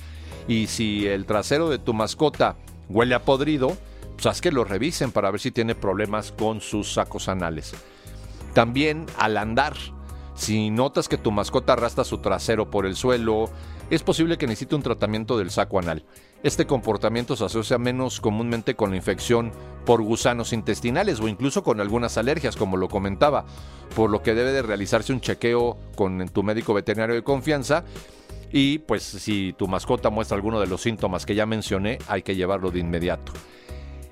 Y 0.46 0.68
si 0.68 1.08
el 1.08 1.26
trasero 1.26 1.68
de 1.68 1.78
tu 1.78 1.92
mascota 1.92 2.54
huele 2.88 3.16
a 3.16 3.24
podrido, 3.24 3.76
pues 4.14 4.26
haz 4.26 4.40
que 4.40 4.52
lo 4.52 4.64
revisen 4.64 5.10
para 5.10 5.30
ver 5.30 5.40
si 5.40 5.50
tiene 5.50 5.74
problemas 5.74 6.30
con 6.30 6.60
sus 6.60 6.92
sacos 6.92 7.28
anales. 7.28 7.72
También 8.54 9.06
al 9.18 9.36
andar, 9.36 9.74
si 10.40 10.70
notas 10.70 11.06
que 11.06 11.18
tu 11.18 11.30
mascota 11.30 11.74
arrastra 11.74 12.02
su 12.02 12.16
trasero 12.16 12.70
por 12.70 12.86
el 12.86 12.96
suelo, 12.96 13.50
es 13.90 14.02
posible 14.02 14.38
que 14.38 14.46
necesite 14.46 14.74
un 14.74 14.82
tratamiento 14.82 15.36
del 15.36 15.50
saco 15.50 15.78
anal. 15.78 16.02
Este 16.42 16.66
comportamiento 16.66 17.36
se 17.36 17.44
asocia 17.44 17.76
menos 17.76 18.22
comúnmente 18.22 18.74
con 18.74 18.88
la 18.88 18.96
infección 18.96 19.52
por 19.84 20.00
gusanos 20.00 20.54
intestinales 20.54 21.20
o 21.20 21.28
incluso 21.28 21.62
con 21.62 21.78
algunas 21.78 22.16
alergias, 22.16 22.56
como 22.56 22.78
lo 22.78 22.88
comentaba, 22.88 23.44
por 23.94 24.08
lo 24.08 24.22
que 24.22 24.32
debe 24.32 24.52
de 24.52 24.62
realizarse 24.62 25.12
un 25.12 25.20
chequeo 25.20 25.76
con 25.94 26.26
tu 26.30 26.42
médico 26.42 26.72
veterinario 26.72 27.14
de 27.14 27.22
confianza 27.22 27.84
y 28.50 28.78
pues 28.78 29.02
si 29.02 29.54
tu 29.58 29.68
mascota 29.68 30.08
muestra 30.08 30.36
alguno 30.36 30.58
de 30.58 30.68
los 30.68 30.80
síntomas 30.80 31.26
que 31.26 31.34
ya 31.34 31.44
mencioné, 31.44 31.98
hay 32.08 32.22
que 32.22 32.34
llevarlo 32.34 32.70
de 32.70 32.78
inmediato. 32.78 33.30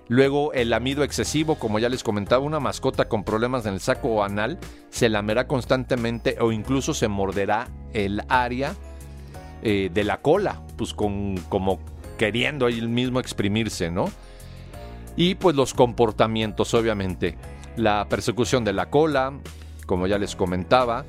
Luego 0.08 0.54
el 0.54 0.72
amido 0.72 1.04
excesivo, 1.04 1.56
como 1.56 1.78
ya 1.78 1.90
les 1.90 2.02
comentaba, 2.02 2.42
una 2.42 2.60
mascota 2.60 3.08
con 3.08 3.24
problemas 3.24 3.66
en 3.66 3.74
el 3.74 3.80
saco 3.80 4.24
anal 4.24 4.58
se 4.88 5.10
lamerá 5.10 5.46
constantemente 5.46 6.36
o 6.40 6.50
incluso 6.50 6.94
se 6.94 7.08
morderá 7.08 7.68
el 7.92 8.22
área 8.28 8.74
eh, 9.62 9.90
de 9.92 10.04
la 10.04 10.22
cola, 10.22 10.62
pues 10.76 10.94
con, 10.94 11.36
como 11.48 11.78
queriendo 12.16 12.66
ahí 12.66 12.80
mismo 12.80 13.20
exprimirse, 13.20 13.90
¿no? 13.90 14.10
Y 15.16 15.34
pues 15.34 15.56
los 15.56 15.74
comportamientos, 15.74 16.72
obviamente. 16.74 17.36
La 17.76 18.08
persecución 18.08 18.64
de 18.64 18.72
la 18.72 18.88
cola, 18.88 19.32
como 19.86 20.06
ya 20.06 20.18
les 20.18 20.36
comentaba, 20.36 21.04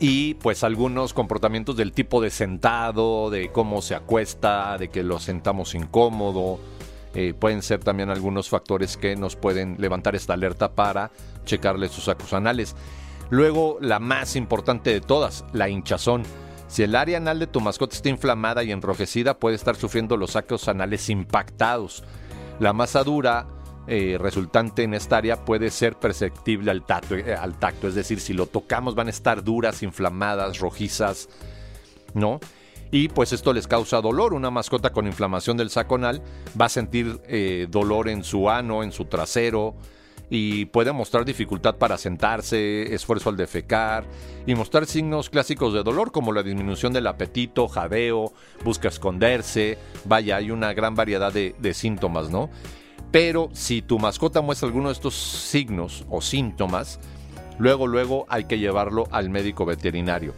y 0.00 0.34
pues 0.34 0.64
algunos 0.64 1.12
comportamientos 1.12 1.76
del 1.76 1.92
tipo 1.92 2.22
de 2.22 2.30
sentado, 2.30 3.28
de 3.28 3.52
cómo 3.52 3.82
se 3.82 3.94
acuesta, 3.94 4.78
de 4.78 4.88
que 4.88 5.02
lo 5.02 5.20
sentamos 5.20 5.74
incómodo. 5.74 6.58
Eh, 7.14 7.34
pueden 7.38 7.62
ser 7.62 7.80
también 7.80 8.10
algunos 8.10 8.48
factores 8.48 8.96
que 8.96 9.16
nos 9.16 9.36
pueden 9.36 9.76
levantar 9.78 10.14
esta 10.14 10.34
alerta 10.34 10.72
para 10.72 11.10
checarle 11.44 11.88
sus 11.88 12.04
sacos 12.04 12.32
anales. 12.32 12.76
Luego, 13.30 13.78
la 13.80 13.98
más 13.98 14.36
importante 14.36 14.90
de 14.90 15.00
todas, 15.00 15.44
la 15.52 15.68
hinchazón. 15.68 16.22
Si 16.68 16.84
el 16.84 16.94
área 16.94 17.18
anal 17.18 17.40
de 17.40 17.46
tu 17.48 17.60
mascota 17.60 17.96
está 17.96 18.08
inflamada 18.08 18.62
y 18.62 18.70
enrojecida, 18.70 19.38
puede 19.38 19.56
estar 19.56 19.74
sufriendo 19.74 20.16
los 20.16 20.32
sacos 20.32 20.68
anales 20.68 21.08
impactados. 21.10 22.04
La 22.60 22.72
masa 22.72 23.02
dura 23.02 23.46
eh, 23.86 24.18
resultante 24.20 24.84
en 24.84 24.94
esta 24.94 25.16
área 25.16 25.44
puede 25.44 25.70
ser 25.70 25.96
perceptible 25.96 26.70
al 26.70 26.84
tacto, 26.84 27.16
eh, 27.16 27.34
al 27.34 27.58
tacto, 27.58 27.88
es 27.88 27.96
decir, 27.96 28.20
si 28.20 28.34
lo 28.34 28.46
tocamos 28.46 28.94
van 28.94 29.08
a 29.08 29.10
estar 29.10 29.42
duras, 29.42 29.82
inflamadas, 29.82 30.60
rojizas, 30.60 31.28
¿no? 32.14 32.38
Y 32.90 33.08
pues 33.08 33.32
esto 33.32 33.52
les 33.52 33.66
causa 33.66 34.00
dolor. 34.00 34.34
Una 34.34 34.50
mascota 34.50 34.90
con 34.90 35.06
inflamación 35.06 35.56
del 35.56 35.70
saco 35.70 35.94
anal 35.94 36.22
va 36.60 36.66
a 36.66 36.70
sentir 36.70 37.20
eh, 37.26 37.66
dolor 37.70 38.08
en 38.08 38.24
su 38.24 38.50
ano, 38.50 38.82
en 38.82 38.92
su 38.92 39.04
trasero, 39.04 39.76
y 40.30 40.66
puede 40.66 40.92
mostrar 40.92 41.24
dificultad 41.24 41.74
para 41.74 41.98
sentarse, 41.98 42.94
esfuerzo 42.94 43.30
al 43.30 43.36
defecar 43.36 44.04
y 44.46 44.54
mostrar 44.54 44.86
signos 44.86 45.28
clásicos 45.28 45.74
de 45.74 45.82
dolor 45.82 46.12
como 46.12 46.32
la 46.32 46.44
disminución 46.44 46.92
del 46.92 47.08
apetito, 47.08 47.66
jadeo, 47.68 48.32
busca 48.64 48.88
esconderse, 48.88 49.76
vaya, 50.04 50.36
hay 50.36 50.52
una 50.52 50.72
gran 50.72 50.94
variedad 50.94 51.32
de, 51.32 51.56
de 51.58 51.74
síntomas, 51.74 52.30
¿no? 52.30 52.48
Pero 53.10 53.50
si 53.52 53.82
tu 53.82 53.98
mascota 53.98 54.40
muestra 54.40 54.68
alguno 54.68 54.88
de 54.88 54.92
estos 54.92 55.14
signos 55.14 56.04
o 56.08 56.20
síntomas, 56.20 57.00
luego, 57.58 57.88
luego 57.88 58.24
hay 58.28 58.44
que 58.44 58.60
llevarlo 58.60 59.08
al 59.10 59.30
médico 59.30 59.66
veterinario. 59.66 60.32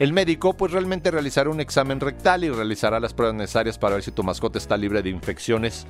El 0.00 0.14
médico 0.14 0.54
pues 0.54 0.72
realmente 0.72 1.10
realizará 1.10 1.50
un 1.50 1.60
examen 1.60 2.00
rectal 2.00 2.42
y 2.42 2.48
realizará 2.48 3.00
las 3.00 3.12
pruebas 3.12 3.36
necesarias 3.36 3.76
para 3.76 3.96
ver 3.96 4.02
si 4.02 4.10
tu 4.10 4.22
mascota 4.22 4.56
está 4.56 4.78
libre 4.78 5.02
de 5.02 5.10
infecciones 5.10 5.86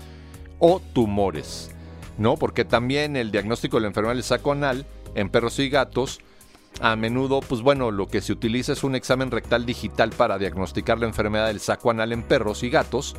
o 0.58 0.80
tumores. 0.92 1.70
¿no? 2.18 2.36
Porque 2.36 2.64
también 2.64 3.14
el 3.14 3.30
diagnóstico 3.30 3.76
de 3.76 3.82
la 3.82 3.86
enfermedad 3.86 4.14
del 4.16 4.24
saco 4.24 4.50
anal 4.50 4.84
en 5.14 5.30
perros 5.30 5.60
y 5.60 5.68
gatos, 5.68 6.18
a 6.80 6.96
menudo, 6.96 7.38
pues 7.38 7.62
bueno, 7.62 7.92
lo 7.92 8.08
que 8.08 8.20
se 8.20 8.32
utiliza 8.32 8.72
es 8.72 8.82
un 8.82 8.96
examen 8.96 9.30
rectal 9.30 9.64
digital 9.64 10.10
para 10.10 10.38
diagnosticar 10.38 10.98
la 10.98 11.06
enfermedad 11.06 11.46
del 11.46 11.60
saco 11.60 11.92
anal 11.92 12.12
en 12.12 12.24
perros 12.24 12.64
y 12.64 12.70
gatos. 12.70 13.14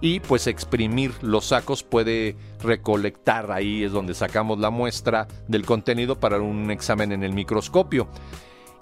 Y 0.00 0.18
pues 0.18 0.48
exprimir 0.48 1.12
los 1.22 1.46
sacos 1.46 1.84
puede 1.84 2.36
recolectar, 2.60 3.52
ahí 3.52 3.84
es 3.84 3.92
donde 3.92 4.14
sacamos 4.14 4.58
la 4.58 4.70
muestra 4.70 5.28
del 5.46 5.64
contenido 5.64 6.18
para 6.18 6.40
un 6.40 6.72
examen 6.72 7.12
en 7.12 7.22
el 7.22 7.32
microscopio. 7.32 8.08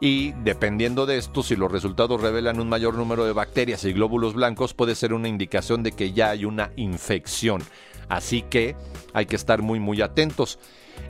Y 0.01 0.33
dependiendo 0.45 1.07
de 1.07 1.17
esto, 1.17 1.43
si 1.43 1.57
los 1.57 1.73
resultados 1.73 2.21
revelan 2.21 2.61
un 2.61 2.69
mayor 2.69 2.95
número 2.95 3.25
de 3.25 3.33
bacterias 3.33 3.85
y 3.85 3.93
glóbulos 3.93 4.35
blancos, 4.35 4.75
puede 4.75 4.95
ser 4.95 5.15
una 5.15 5.29
indicación 5.29 5.83
de 5.83 5.93
que 5.93 6.13
ya 6.13 6.31
hay 6.31 6.45
una 6.45 6.71
infección. 6.77 7.63
Así 8.09 8.43
que 8.43 8.77
hay 9.15 9.27
que 9.27 9.37
estar 9.37 9.63
muy 9.63 9.81
muy 9.81 10.03
atentos. 10.03 10.59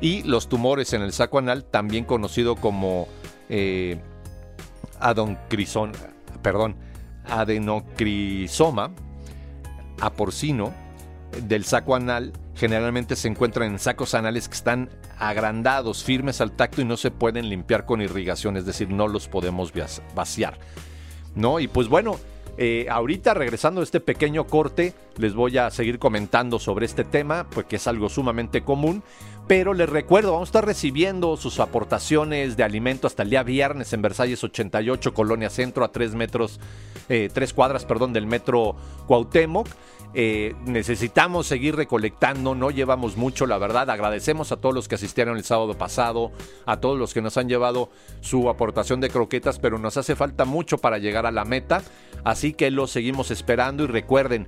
Y 0.01 0.23
los 0.23 0.49
tumores 0.49 0.93
en 0.93 1.03
el 1.03 1.13
saco 1.13 1.39
anal, 1.39 1.65
también 1.65 2.05
conocido 2.05 2.57
como 2.57 3.09
eh, 3.49 4.01
perdón, 6.43 6.77
adenocrisoma 7.25 8.93
porcino 10.17 10.73
del 11.43 11.65
saco 11.65 11.97
anal, 11.97 12.33
generalmente 12.55 13.17
se 13.17 13.29
encuentran 13.29 13.73
en 13.73 13.79
sacos 13.79 14.15
anales 14.15 14.49
que 14.49 14.55
están 14.55 14.91
agrandados, 15.19 16.05
firmes 16.05 16.41
al 16.41 16.53
tacto 16.53 16.81
y 16.81 16.85
no 16.85 16.97
se 16.97 17.11
pueden 17.11 17.49
limpiar 17.49 17.87
con 17.87 18.03
irrigación, 18.03 18.57
es 18.57 18.67
decir, 18.67 18.91
no 18.91 19.09
los 19.09 19.29
podemos 19.29 19.73
vaciar. 20.15 20.59
¿No? 21.35 21.61
Y 21.61 21.69
pues 21.69 21.89
bueno, 21.89 22.17
eh, 22.59 22.87
ahorita 22.91 23.35
regresando 23.35 23.81
a 23.81 23.85
este 23.85 24.01
pequeño 24.01 24.47
corte, 24.47 24.95
les 25.19 25.35
voy 25.35 25.59
a 25.59 25.71
seguir 25.71 25.99
comentando 25.99 26.59
sobre 26.59 26.87
este 26.87 27.05
tema, 27.05 27.47
porque 27.51 27.77
es 27.77 27.87
algo 27.87 28.09
sumamente 28.09 28.63
común. 28.63 29.03
Pero 29.47 29.75
les 29.75 29.89
recuerdo, 29.89 30.33
vamos 30.33 30.49
a 30.49 30.51
estar 30.51 30.67
recibiendo 30.67 31.37
sus 31.37 31.61
aportaciones 31.61 32.57
de 32.57 32.65
alimento 32.65 33.07
hasta 33.07 33.23
el 33.23 33.31
día 33.31 33.45
viernes 33.45 33.93
en 33.93 34.03
Versalles 34.03 34.43
88, 34.43 35.15
Colonia 35.15 35.51
Centro, 35.51 35.85
a 35.85 35.93
3 35.93 36.15
metros, 36.17 36.59
eh, 37.09 37.31
tres 37.33 37.53
cuadras, 37.53 37.85
perdón, 37.85 38.13
del 38.13 38.27
metro 38.27 38.75
Cuauhtémoc. 39.07 39.69
Eh, 40.19 40.55
necesitamos 40.65 41.47
seguir 41.47 41.77
recolectando, 41.77 42.55
no 42.55 42.71
llevamos 42.71 43.19
mucho, 43.19 43.45
la 43.45 43.59
verdad. 43.59 43.91
Agradecemos 43.91 44.51
a 44.51 44.57
todos 44.57 44.75
los 44.75 44.89
que 44.89 44.95
asistieron 44.95 45.37
el 45.37 45.45
sábado 45.45 45.75
pasado, 45.75 46.33
a 46.65 46.81
todos 46.81 46.99
los 46.99 47.13
que 47.13 47.21
nos 47.21 47.37
han 47.37 47.51
llevado 47.51 47.91
su 48.23 48.49
aportación 48.49 49.03
de 49.03 49.11
croquetas, 49.11 49.59
pero 49.59 49.79
nos 49.79 49.99
hace 49.99 50.17
falta 50.17 50.47
mucho 50.47 50.79
para 50.79 50.97
llegar 50.97 51.27
a 51.27 51.33
la 51.33 51.45
meta, 51.45 51.83
así 52.25 52.55
que 52.55 52.71
lo 52.71 52.87
seguimos 52.87 53.31
esperando 53.31 53.85
y 53.85 53.89
recuerden, 53.89 54.47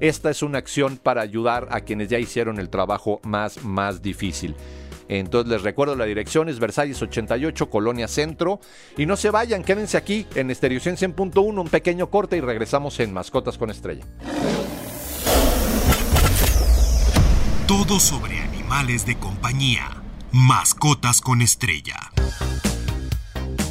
esta 0.00 0.30
es 0.30 0.42
una 0.42 0.56
acción 0.56 0.96
para 0.96 1.20
ayudar 1.20 1.68
a 1.70 1.82
quienes 1.82 2.08
ya 2.08 2.18
hicieron 2.18 2.58
el 2.58 2.70
trabajo 2.70 3.20
más, 3.22 3.62
más 3.62 4.00
difícil. 4.00 4.54
Entonces 5.10 5.52
les 5.52 5.62
recuerdo 5.62 5.96
la 5.96 6.06
dirección 6.06 6.48
es 6.48 6.60
Versalles 6.60 7.02
88, 7.02 7.68
Colonia 7.68 8.08
Centro. 8.08 8.58
Y 8.96 9.04
no 9.04 9.18
se 9.18 9.28
vayan, 9.28 9.64
quédense 9.64 9.98
aquí 9.98 10.26
en 10.34 10.50
Estereo 10.50 10.80
100.1, 10.80 11.60
un 11.60 11.68
pequeño 11.68 12.08
corte 12.08 12.38
y 12.38 12.40
regresamos 12.40 12.98
en 13.00 13.12
Mascotas 13.12 13.58
con 13.58 13.70
Estrella. 13.70 14.06
Todo 17.70 18.00
sobre 18.00 18.40
animales 18.40 19.06
de 19.06 19.16
compañía. 19.16 20.02
Mascotas 20.32 21.20
con 21.20 21.40
estrella. 21.40 22.10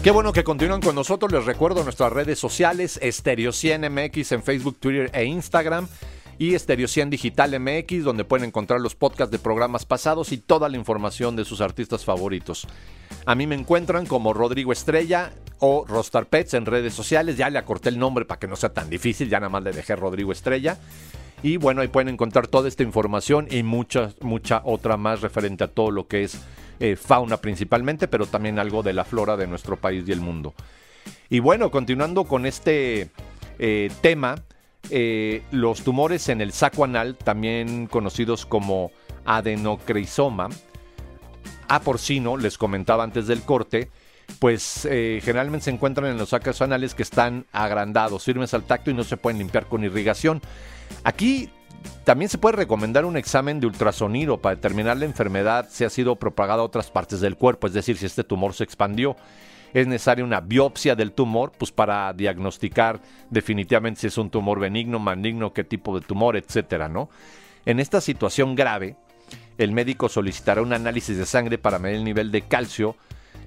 Qué 0.02 0.12
bueno 0.12 0.32
que 0.32 0.46
continúan 0.46 0.80
con 0.80 0.96
nosotros. 0.96 1.30
Les 1.34 1.44
recuerdo 1.44 1.84
nuestras 1.84 2.14
redes 2.14 2.40
sociales, 2.40 2.98
Estereo 3.02 3.52
100 3.52 3.94
MX 3.94 4.32
en 4.32 4.44
Facebook, 4.44 4.78
Twitter 4.80 5.12
e 5.14 5.26
Instagram. 5.26 5.90
Y 6.38 6.56
Estereo 6.56 6.88
100 6.88 7.10
Digital 7.10 7.60
MX, 7.60 8.06
donde 8.06 8.24
pueden 8.24 8.48
encontrar 8.48 8.80
los 8.80 8.96
podcasts 8.96 9.34
de 9.34 9.40
programas 9.40 9.86
pasados 9.86 10.32
y 10.32 10.38
toda 10.38 10.70
la 10.70 10.78
información 10.78 11.36
de 11.36 11.44
sus 11.44 11.60
artistas 11.60 12.06
favoritos. 12.06 12.68
A 13.26 13.36
mí 13.36 13.48
me 13.48 13.56
encuentran 13.56 14.06
como 14.06 14.32
Rodrigo 14.32 14.72
Estrella 14.72 15.34
o 15.60 15.84
Rostar 15.86 16.28
Pets 16.28 16.54
en 16.54 16.66
redes 16.66 16.94
sociales. 16.94 17.36
Ya 17.36 17.50
le 17.50 17.60
acorté 17.60 17.90
el 17.90 18.00
nombre 18.00 18.24
para 18.24 18.40
que 18.40 18.48
no 18.48 18.56
sea 18.56 18.74
tan 18.74 18.90
difícil, 18.90 19.28
ya 19.28 19.42
nada 19.42 19.50
más 19.50 19.64
le 19.64 19.74
dejé 19.74 19.98
Rodrigo 19.98 20.32
Estrella. 20.32 20.78
Y 21.42 21.58
bueno, 21.58 21.82
ahí 21.82 21.88
pueden 21.88 22.10
encontrar 22.10 22.48
toda 22.48 22.68
esta 22.68 22.84
información 22.84 23.48
y 23.50 23.64
mucha, 23.64 24.14
mucha 24.22 24.62
otra 24.66 24.98
más 24.98 25.22
referente 25.22 25.64
a 25.64 25.68
todo 25.68 25.90
lo 25.90 26.08
que 26.08 26.24
es 26.24 26.40
eh, 26.82 26.96
fauna 26.96 27.38
principalmente, 27.38 28.08
pero 28.08 28.26
también 28.26 28.60
algo 28.60 28.84
de 28.84 28.94
la 28.94 29.06
flora 29.06 29.38
de 29.38 29.48
nuestro 29.48 29.78
país 29.78 30.04
y 30.08 30.12
el 30.12 30.20
mundo. 30.20 30.54
Y 31.30 31.40
bueno, 31.40 31.72
continuando 31.72 32.26
con 32.26 32.46
este 32.46 33.10
eh, 33.58 33.90
tema, 34.02 34.36
eh, 34.90 35.44
los 35.52 35.82
tumores 35.84 36.28
en 36.28 36.42
el 36.42 36.52
saco 36.52 36.84
anal, 36.84 37.16
también 37.16 37.88
conocidos 37.88 38.46
como 38.46 38.92
adenocrisoma, 39.26 40.50
a 41.70 41.82
porcino, 41.82 42.36
les 42.36 42.58
comentaba 42.58 43.04
antes 43.04 43.28
del 43.28 43.44
corte, 43.44 43.90
pues 44.40 44.88
generalmente 44.88 45.66
se 45.66 45.72
encuentran 45.72 46.12
en 46.12 46.18
los 46.18 46.30
sacos 46.30 46.62
anales 46.62 46.94
que 46.94 47.02
están 47.04 47.46
agrandados, 47.52 48.24
firmes 48.24 48.54
al 48.54 48.64
tacto 48.64 48.92
y 48.92 48.94
no 48.94 49.04
se 49.04 49.18
pueden 49.18 49.40
limpiar 49.40 49.66
con 49.66 49.84
irrigación. 49.84 50.42
Aquí 51.04 51.50
también 52.04 52.30
se 52.30 52.38
puede 52.38 52.58
recomendar 52.58 53.06
un 53.06 53.18
examen 53.18 53.60
de 53.60 53.68
ultrasonido 53.68 54.42
para 54.42 54.56
determinar 54.56 54.98
la 54.98 55.06
enfermedad 55.06 55.68
si 55.70 55.84
ha 55.84 55.90
sido 55.90 56.16
propagada 56.16 56.62
a 56.62 56.66
otras 56.66 56.90
partes 56.90 57.22
del 57.22 57.36
cuerpo, 57.36 57.68
es 57.68 57.74
decir, 57.74 57.98
si 57.98 58.06
este 58.06 58.24
tumor 58.24 58.54
se 58.54 58.64
expandió. 58.64 59.16
Es 59.74 59.86
necesaria 59.86 60.26
una 60.26 60.42
biopsia 60.42 60.96
del 60.96 61.12
tumor 61.12 61.52
pues 61.56 61.72
para 61.72 62.12
diagnosticar 62.14 63.00
definitivamente 63.30 64.02
si 64.02 64.08
es 64.08 64.18
un 64.18 64.32
tumor 64.32 64.60
benigno, 64.60 64.98
maligno, 64.98 65.54
qué 65.54 65.64
tipo 65.64 66.00
de 66.00 66.06
tumor, 66.06 66.36
etcétera, 66.36 66.90
¿no? 66.90 67.10
En 67.66 67.80
esta 67.80 68.02
situación 68.02 68.56
grave, 68.56 68.96
el 69.60 69.72
médico 69.72 70.10
solicitará 70.10 70.64
un 70.64 70.74
análisis 70.74 71.18
de 71.18 71.26
sangre 71.28 71.60
para 71.60 71.78
medir 71.78 71.98
el 71.98 72.04
nivel 72.04 72.32
de 72.32 72.42
calcio 72.42 72.96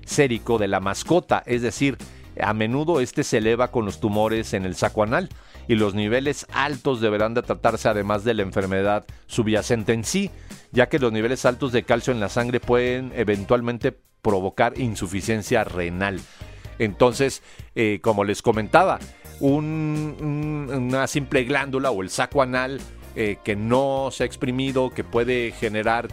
sérico 0.04 0.58
de 0.58 0.68
la 0.68 0.78
mascota, 0.78 1.42
es 1.46 1.62
decir, 1.62 1.98
a 2.40 2.52
menudo 2.54 3.00
este 3.00 3.24
se 3.24 3.38
eleva 3.38 3.70
con 3.70 3.84
los 3.84 4.00
tumores 4.00 4.54
en 4.54 4.64
el 4.64 4.74
saco 4.74 5.02
anal 5.02 5.28
y 5.68 5.74
los 5.74 5.94
niveles 5.94 6.46
altos 6.52 7.00
deberán 7.00 7.34
de 7.34 7.42
tratarse 7.42 7.88
además 7.88 8.24
de 8.24 8.34
la 8.34 8.42
enfermedad 8.42 9.04
subyacente 9.26 9.92
en 9.92 10.04
sí, 10.04 10.30
ya 10.72 10.88
que 10.88 10.98
los 10.98 11.12
niveles 11.12 11.44
altos 11.44 11.72
de 11.72 11.84
calcio 11.84 12.12
en 12.12 12.20
la 12.20 12.28
sangre 12.28 12.60
pueden 12.60 13.12
eventualmente 13.14 13.96
provocar 14.22 14.78
insuficiencia 14.78 15.64
renal. 15.64 16.20
Entonces, 16.78 17.42
eh, 17.74 18.00
como 18.02 18.24
les 18.24 18.42
comentaba, 18.42 18.98
una 19.40 21.06
simple 21.06 21.44
glándula 21.44 21.90
o 21.90 22.02
el 22.02 22.10
saco 22.10 22.42
anal 22.42 22.80
eh, 23.14 23.38
que 23.44 23.56
no 23.56 24.08
se 24.10 24.22
ha 24.22 24.26
exprimido, 24.26 24.90
que 24.90 25.04
puede 25.04 25.52
generar 25.52 26.08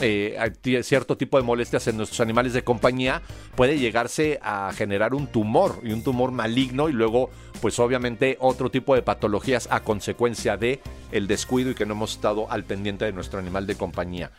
eh, 0.00 0.82
cierto 0.82 1.16
tipo 1.16 1.36
de 1.36 1.44
molestias 1.44 1.86
en 1.86 1.96
nuestros 1.96 2.20
animales 2.20 2.52
de 2.52 2.64
compañía, 2.64 3.22
puede 3.54 3.78
llegarse 3.78 4.40
a 4.42 4.72
generar 4.74 5.14
un 5.14 5.26
tumor 5.26 5.80
y 5.82 5.92
un 5.92 6.02
tumor 6.02 6.32
maligno 6.32 6.88
y 6.88 6.92
luego, 6.92 7.30
pues 7.60 7.78
obviamente, 7.78 8.36
otro 8.40 8.70
tipo 8.70 8.94
de 8.94 9.02
patologías 9.02 9.68
a 9.70 9.80
consecuencia 9.80 10.56
de 10.56 10.80
el 11.12 11.26
descuido 11.26 11.70
y 11.70 11.74
que 11.74 11.86
no 11.86 11.94
hemos 11.94 12.14
estado 12.14 12.50
al 12.50 12.64
pendiente 12.64 13.04
de 13.04 13.12
nuestro 13.12 13.38
animal 13.38 13.66
de 13.66 13.76
compañía. 13.76 14.30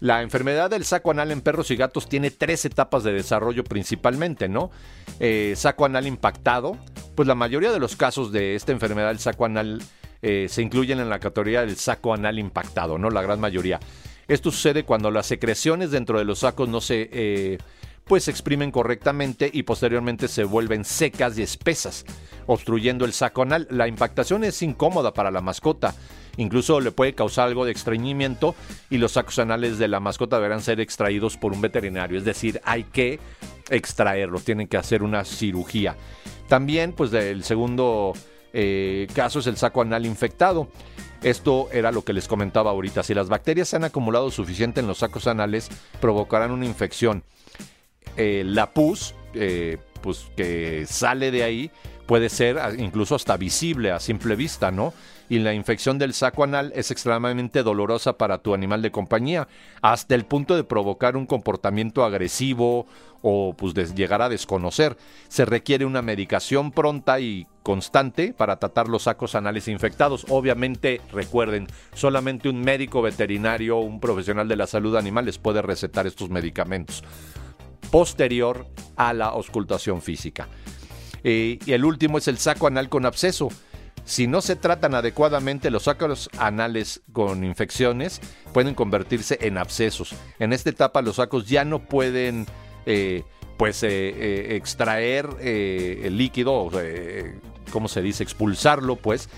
La 0.00 0.22
enfermedad 0.22 0.70
del 0.70 0.86
saco 0.86 1.10
anal 1.10 1.30
en 1.30 1.42
perros 1.42 1.70
y 1.70 1.76
gatos 1.76 2.08
tiene 2.08 2.30
tres 2.30 2.64
etapas 2.64 3.04
de 3.04 3.12
desarrollo 3.12 3.64
principalmente, 3.64 4.48
¿no? 4.48 4.70
Eh, 5.18 5.52
saco 5.56 5.84
anal 5.84 6.06
impactado, 6.06 6.78
pues 7.14 7.28
la 7.28 7.34
mayoría 7.34 7.70
de 7.70 7.78
los 7.78 7.96
casos 7.96 8.32
de 8.32 8.54
esta 8.54 8.72
enfermedad 8.72 9.08
del 9.08 9.18
saco 9.18 9.44
anal 9.44 9.82
eh, 10.22 10.46
se 10.48 10.62
incluyen 10.62 11.00
en 11.00 11.10
la 11.10 11.18
categoría 11.18 11.60
del 11.60 11.76
saco 11.76 12.14
anal 12.14 12.38
impactado, 12.38 12.96
¿no? 12.96 13.10
La 13.10 13.20
gran 13.20 13.40
mayoría. 13.40 13.78
Esto 14.30 14.52
sucede 14.52 14.84
cuando 14.84 15.10
las 15.10 15.26
secreciones 15.26 15.90
dentro 15.90 16.16
de 16.16 16.24
los 16.24 16.38
sacos 16.38 16.68
no 16.68 16.80
se 16.80 17.10
eh, 17.12 17.58
pues 18.04 18.28
exprimen 18.28 18.70
correctamente 18.70 19.50
y 19.52 19.64
posteriormente 19.64 20.28
se 20.28 20.44
vuelven 20.44 20.84
secas 20.84 21.36
y 21.36 21.42
espesas, 21.42 22.04
obstruyendo 22.46 23.04
el 23.04 23.12
saco 23.12 23.42
anal. 23.42 23.66
La 23.72 23.88
impactación 23.88 24.44
es 24.44 24.62
incómoda 24.62 25.12
para 25.12 25.32
la 25.32 25.40
mascota, 25.40 25.96
incluso 26.36 26.78
le 26.78 26.92
puede 26.92 27.12
causar 27.12 27.48
algo 27.48 27.64
de 27.64 27.72
estreñimiento 27.72 28.54
y 28.88 28.98
los 28.98 29.10
sacos 29.10 29.40
anales 29.40 29.78
de 29.78 29.88
la 29.88 29.98
mascota 29.98 30.36
deberán 30.36 30.62
ser 30.62 30.78
extraídos 30.78 31.36
por 31.36 31.52
un 31.52 31.60
veterinario, 31.60 32.16
es 32.16 32.24
decir, 32.24 32.60
hay 32.64 32.84
que 32.84 33.18
extraerlos, 33.68 34.44
tienen 34.44 34.68
que 34.68 34.76
hacer 34.76 35.02
una 35.02 35.24
cirugía. 35.24 35.96
También, 36.46 36.92
pues 36.92 37.12
el 37.14 37.42
segundo 37.42 38.12
eh, 38.52 39.08
caso 39.12 39.40
es 39.40 39.48
el 39.48 39.56
saco 39.56 39.82
anal 39.82 40.06
infectado. 40.06 40.68
Esto 41.22 41.68
era 41.72 41.92
lo 41.92 42.02
que 42.02 42.12
les 42.12 42.28
comentaba 42.28 42.70
ahorita. 42.70 43.02
Si 43.02 43.12
las 43.12 43.28
bacterias 43.28 43.68
se 43.68 43.76
han 43.76 43.84
acumulado 43.84 44.30
suficiente 44.30 44.80
en 44.80 44.86
los 44.86 44.98
sacos 44.98 45.26
anales, 45.26 45.68
provocarán 46.00 46.50
una 46.50 46.64
infección. 46.64 47.24
Eh, 48.16 48.42
la 48.46 48.72
pus, 48.72 49.14
eh, 49.34 49.78
pues 50.02 50.26
que 50.36 50.86
sale 50.86 51.30
de 51.30 51.42
ahí, 51.42 51.70
puede 52.06 52.28
ser 52.28 52.58
incluso 52.78 53.14
hasta 53.14 53.36
visible 53.36 53.92
a 53.92 54.00
simple 54.00 54.34
vista, 54.34 54.70
¿no? 54.70 54.92
Y 55.28 55.38
la 55.38 55.54
infección 55.54 55.96
del 55.96 56.12
saco 56.12 56.42
anal 56.42 56.72
es 56.74 56.90
extremadamente 56.90 57.62
dolorosa 57.62 58.14
para 58.14 58.38
tu 58.38 58.52
animal 58.52 58.82
de 58.82 58.90
compañía, 58.90 59.46
hasta 59.80 60.16
el 60.16 60.24
punto 60.24 60.56
de 60.56 60.64
provocar 60.64 61.16
un 61.16 61.26
comportamiento 61.26 62.02
agresivo 62.02 62.88
o 63.22 63.54
pues 63.56 63.94
llegar 63.94 64.22
a 64.22 64.28
desconocer. 64.28 64.96
Se 65.28 65.44
requiere 65.44 65.84
una 65.84 66.02
medicación 66.02 66.72
pronta 66.72 67.20
y 67.20 67.46
constante 67.62 68.32
para 68.32 68.58
tratar 68.58 68.88
los 68.88 69.04
sacos 69.04 69.34
anales 69.34 69.68
infectados. 69.68 70.26
Obviamente, 70.28 71.00
recuerden, 71.12 71.66
solamente 71.94 72.48
un 72.48 72.60
médico 72.60 73.02
veterinario 73.02 73.78
o 73.78 73.82
un 73.82 74.00
profesional 74.00 74.48
de 74.48 74.56
la 74.56 74.66
salud 74.66 74.96
animal 74.96 75.26
les 75.26 75.38
puede 75.38 75.62
recetar 75.62 76.06
estos 76.06 76.30
medicamentos 76.30 77.02
posterior 77.90 78.66
a 78.96 79.12
la 79.12 79.26
auscultación 79.26 80.00
física. 80.00 80.48
Eh, 81.22 81.58
y 81.64 81.72
el 81.72 81.84
último 81.84 82.18
es 82.18 82.28
el 82.28 82.38
saco 82.38 82.66
anal 82.66 82.88
con 82.88 83.04
absceso. 83.04 83.48
Si 84.04 84.26
no 84.26 84.40
se 84.40 84.56
tratan 84.56 84.94
adecuadamente, 84.94 85.70
los 85.70 85.84
sacos 85.84 86.30
anales 86.38 87.02
con 87.12 87.44
infecciones 87.44 88.20
pueden 88.52 88.74
convertirse 88.74 89.38
en 89.42 89.58
abscesos. 89.58 90.14
En 90.38 90.52
esta 90.52 90.70
etapa 90.70 91.02
los 91.02 91.16
sacos 91.16 91.46
ya 91.46 91.64
no 91.64 91.80
pueden 91.80 92.46
eh, 92.86 93.24
pues 93.56 93.82
eh, 93.82 93.88
eh, 93.90 94.56
extraer 94.56 95.28
el 95.40 96.16
líquido, 96.16 96.70
¿cómo 97.70 97.88
se 97.88 98.00
dice? 98.00 98.22
Expulsarlo, 98.22 98.96
pues, 98.96 99.28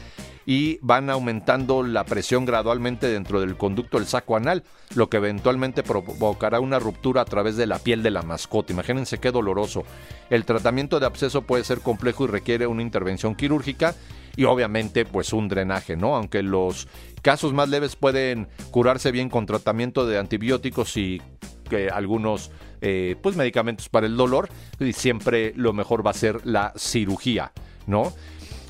y 0.47 0.79
van 0.83 1.11
aumentando 1.11 1.83
la 1.83 2.05
presión 2.05 2.45
gradualmente 2.45 3.09
dentro 3.09 3.41
del 3.41 3.57
conducto 3.57 3.99
del 3.99 4.07
saco 4.07 4.37
anal, 4.37 4.65
lo 4.95 5.09
que 5.09 5.19
eventualmente 5.19 5.83
provocará 5.83 6.61
una 6.61 6.79
ruptura 6.79 7.23
a 7.23 7.25
través 7.25 7.57
de 7.57 7.67
la 7.67 7.79
piel 7.79 8.03
de 8.03 8.11
la 8.11 8.23
mascota. 8.23 8.73
Imagínense 8.73 9.19
qué 9.19 9.31
doloroso. 9.31 9.85
El 10.31 10.45
tratamiento 10.45 11.01
de 11.01 11.07
absceso 11.07 11.43
puede 11.43 11.65
ser 11.65 11.81
complejo 11.81 12.25
y 12.25 12.29
requiere 12.29 12.67
una 12.67 12.83
intervención 12.83 13.35
quirúrgica 13.35 13.95
y 14.37 14.45
obviamente 14.45 15.05
pues 15.05 15.33
un 15.33 15.49
drenaje, 15.49 15.97
¿no? 15.97 16.17
Aunque 16.17 16.43
los 16.43 16.89
casos 17.23 17.53
más 17.53 17.69
leves 17.69 17.97
pueden 17.97 18.49
curarse 18.71 19.13
bien 19.13 19.29
con 19.29 19.47
tratamiento 19.47 20.07
de 20.07 20.19
antibióticos 20.19 20.97
y 20.97 21.21
que 21.69 21.89
algunos 21.89 22.51
eh, 22.83 23.17
pues 23.23 23.37
medicamentos 23.37 23.89
para 23.89 24.07
el 24.07 24.17
dolor 24.17 24.49
y 24.79 24.93
siempre 24.93 25.53
lo 25.57 25.73
mejor 25.73 26.05
va 26.05 26.11
a 26.11 26.15
ser 26.15 26.45
la 26.45 26.73
cirugía, 26.77 27.53
¿no? 27.87 28.13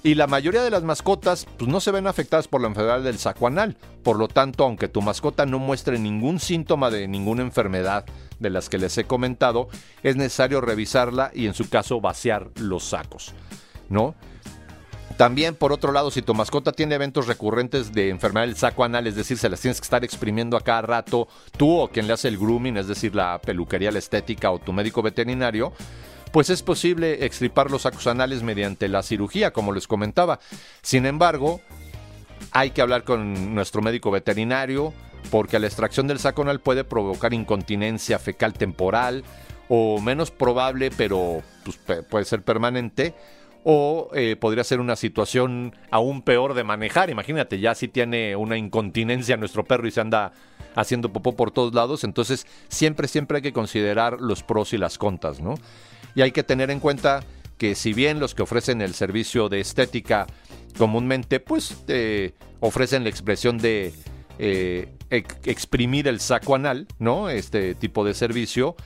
Y 0.04 0.16
la 0.16 0.26
mayoría 0.26 0.62
de 0.62 0.70
las 0.70 0.82
mascotas 0.82 1.46
pues, 1.56 1.70
no 1.70 1.80
se 1.80 1.92
ven 1.92 2.06
afectadas 2.06 2.48
por 2.48 2.60
la 2.60 2.66
enfermedad 2.66 3.02
del 3.02 3.18
saco 3.18 3.46
anal. 3.46 3.76
Por 4.02 4.18
lo 4.18 4.26
tanto, 4.26 4.64
aunque 4.64 4.88
tu 4.88 5.00
mascota 5.00 5.46
no 5.46 5.60
muestre 5.60 5.98
ningún 5.98 6.40
síntoma 6.40 6.90
de 6.90 7.06
ninguna 7.06 7.42
enfermedad 7.42 8.04
de 8.40 8.50
las 8.50 8.68
que 8.68 8.78
les 8.78 8.98
he 8.98 9.04
comentado, 9.04 9.68
es 10.02 10.16
necesario 10.16 10.60
revisarla 10.60 11.30
y 11.32 11.46
en 11.46 11.54
su 11.54 11.68
caso 11.68 12.00
vaciar 12.00 12.50
los 12.56 12.82
sacos, 12.82 13.32
¿no? 13.88 14.16
También, 15.16 15.54
por 15.54 15.72
otro 15.72 15.92
lado, 15.92 16.10
si 16.10 16.22
tu 16.22 16.34
mascota 16.34 16.72
tiene 16.72 16.94
eventos 16.94 17.26
recurrentes 17.26 17.92
de 17.92 18.08
enfermedad 18.08 18.46
del 18.46 18.56
saco 18.56 18.82
anal, 18.82 19.06
es 19.06 19.14
decir, 19.14 19.38
se 19.38 19.48
las 19.48 19.60
tienes 19.60 19.80
que 19.80 19.84
estar 19.84 20.04
exprimiendo 20.04 20.56
a 20.56 20.62
cada 20.62 20.82
rato, 20.82 21.28
tú 21.56 21.78
o 21.78 21.88
quien 21.88 22.06
le 22.06 22.14
hace 22.14 22.28
el 22.28 22.38
grooming, 22.38 22.76
es 22.76 22.88
decir, 22.88 23.14
la 23.14 23.40
peluquería, 23.40 23.92
la 23.92 23.98
estética 23.98 24.50
o 24.50 24.58
tu 24.58 24.72
médico 24.72 25.02
veterinario, 25.02 25.72
pues 26.32 26.48
es 26.50 26.62
posible 26.62 27.24
extripar 27.26 27.70
los 27.70 27.82
sacos 27.82 28.06
anales 28.06 28.42
mediante 28.42 28.88
la 28.88 29.02
cirugía, 29.02 29.52
como 29.52 29.72
les 29.72 29.86
comentaba. 29.86 30.40
Sin 30.80 31.04
embargo, 31.04 31.60
hay 32.50 32.70
que 32.70 32.80
hablar 32.80 33.04
con 33.04 33.54
nuestro 33.54 33.82
médico 33.82 34.10
veterinario, 34.10 34.92
porque 35.30 35.58
la 35.58 35.66
extracción 35.66 36.08
del 36.08 36.18
saco 36.18 36.42
anal 36.42 36.60
puede 36.60 36.84
provocar 36.84 37.34
incontinencia 37.34 38.18
fecal 38.18 38.54
temporal, 38.54 39.24
o 39.68 40.00
menos 40.00 40.30
probable, 40.30 40.90
pero 40.90 41.42
pues, 41.64 42.02
puede 42.04 42.24
ser 42.24 42.42
permanente, 42.42 43.14
o 43.64 44.10
eh, 44.14 44.36
podría 44.36 44.64
ser 44.64 44.80
una 44.80 44.96
situación 44.96 45.74
aún 45.90 46.22
peor 46.22 46.54
de 46.54 46.64
manejar. 46.64 47.10
Imagínate, 47.10 47.60
ya 47.60 47.74
si 47.74 47.88
tiene 47.88 48.36
una 48.36 48.56
incontinencia 48.56 49.36
nuestro 49.36 49.64
perro 49.64 49.86
y 49.86 49.90
se 49.90 50.00
anda 50.00 50.32
haciendo 50.74 51.12
popó 51.12 51.36
por 51.36 51.50
todos 51.50 51.74
lados, 51.74 52.04
entonces 52.04 52.46
siempre, 52.68 53.08
siempre 53.08 53.36
hay 53.36 53.42
que 53.42 53.52
considerar 53.52 54.20
los 54.20 54.42
pros 54.42 54.72
y 54.72 54.78
las 54.78 54.98
contras, 54.98 55.40
¿no? 55.40 55.54
Y 56.14 56.22
hay 56.22 56.32
que 56.32 56.42
tener 56.42 56.70
en 56.70 56.80
cuenta 56.80 57.22
que 57.58 57.74
si 57.74 57.92
bien 57.92 58.18
los 58.18 58.34
que 58.34 58.42
ofrecen 58.42 58.80
el 58.80 58.94
servicio 58.94 59.48
de 59.48 59.60
estética 59.60 60.26
comúnmente, 60.78 61.40
pues 61.40 61.84
eh, 61.88 62.32
ofrecen 62.60 63.04
la 63.04 63.10
expresión 63.10 63.58
de 63.58 63.92
eh, 64.38 64.88
exprimir 65.10 66.08
el 66.08 66.20
saco 66.20 66.54
anal, 66.54 66.88
¿no? 66.98 67.28
Este 67.28 67.74
tipo 67.74 68.04
de 68.04 68.14
servicio 68.14 68.76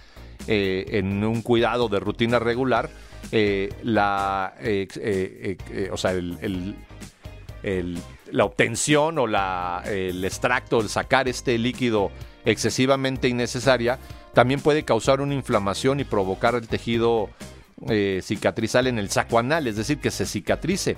en 0.46 1.25
un 1.25 1.42
cuidado 1.42 1.88
de 1.88 2.01
rutina 2.01 2.38
regular, 2.38 2.90
eh, 3.33 3.72
la, 3.83 4.55
eh, 4.61 4.87
eh, 4.96 5.88
o 5.90 5.96
sea, 5.96 6.12
la 8.31 8.44
obtención 8.44 9.18
o 9.18 9.27
la, 9.27 9.83
el 9.85 10.25
extracto, 10.25 10.81
el 10.81 10.88
sacar 10.88 11.29
este 11.29 11.59
líquido 11.59 12.11
excesivamente 12.44 13.29
innecesaria, 13.29 13.99
también 14.33 14.61
puede 14.61 14.85
causar 14.85 15.20
una 15.20 15.35
inflamación 15.35 15.99
y 15.99 16.05
provocar 16.05 16.55
el 16.55 16.68
tejido 16.68 17.31
cicatrizal 18.22 18.87
en 18.87 18.99
el 18.99 19.11
saco 19.11 19.38
anal, 19.38 19.66
es 19.66 19.77
decir, 19.77 19.99
que 19.99 20.11
se 20.11 20.25
cicatrice. 20.25 20.96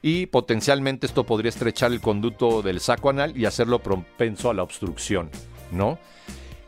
Y 0.00 0.26
potencialmente 0.26 1.06
esto 1.06 1.24
podría 1.24 1.48
estrechar 1.48 1.90
el 1.90 2.00
conducto 2.00 2.62
del 2.62 2.80
saco 2.80 3.10
anal 3.10 3.36
y 3.36 3.46
hacerlo 3.46 3.78
propenso 3.80 4.50
a 4.50 4.54
la 4.54 4.62
obstrucción, 4.62 5.30
¿no? 5.72 5.98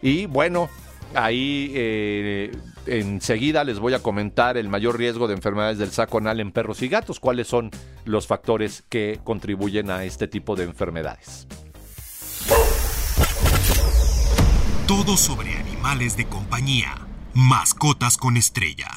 Y 0.03 0.27
bueno, 0.27 0.69
Ahí 1.17 1.73
eh, 1.75 2.53
enseguida 2.85 3.65
les 3.65 3.79
voy 3.79 3.95
a 3.95 4.01
comentar 4.01 4.59
el 4.59 4.69
mayor 4.69 4.99
riesgo 4.99 5.27
de 5.27 5.35
enfermedades 5.35 5.79
del 5.79 5.91
saco 5.91 6.19
anal 6.19 6.41
en 6.41 6.53
perros 6.53 6.83
y 6.83 6.89
gatos, 6.89 7.21
cuáles 7.21 7.49
son 7.49 7.71
los 8.05 8.27
factores 8.27 8.85
que 8.91 9.19
contribuyen 9.25 9.91
a 9.91 10.05
este 10.05 10.29
tipo 10.29 10.57
de 10.57 10.65
enfermedades. 10.65 11.47
Todo 14.87 15.17
sobre 15.17 15.57
animales 15.57 16.19
de 16.19 16.27
compañía. 16.27 16.95
Mascotas 17.33 18.19
con 18.19 18.37
estrella. 18.37 18.89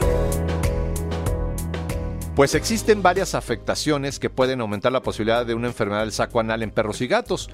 Pues 2.36 2.54
existen 2.54 3.02
varias 3.02 3.34
afectaciones 3.34 4.20
que 4.20 4.30
pueden 4.30 4.62
aumentar 4.62 4.92
la 4.92 5.02
posibilidad 5.02 5.46
de 5.46 5.56
una 5.56 5.68
enfermedad 5.68 6.02
del 6.02 6.12
saco 6.12 6.40
anal 6.40 6.64
en 6.64 6.72
perros 6.72 7.02
y 7.02 7.08
gatos. 7.08 7.50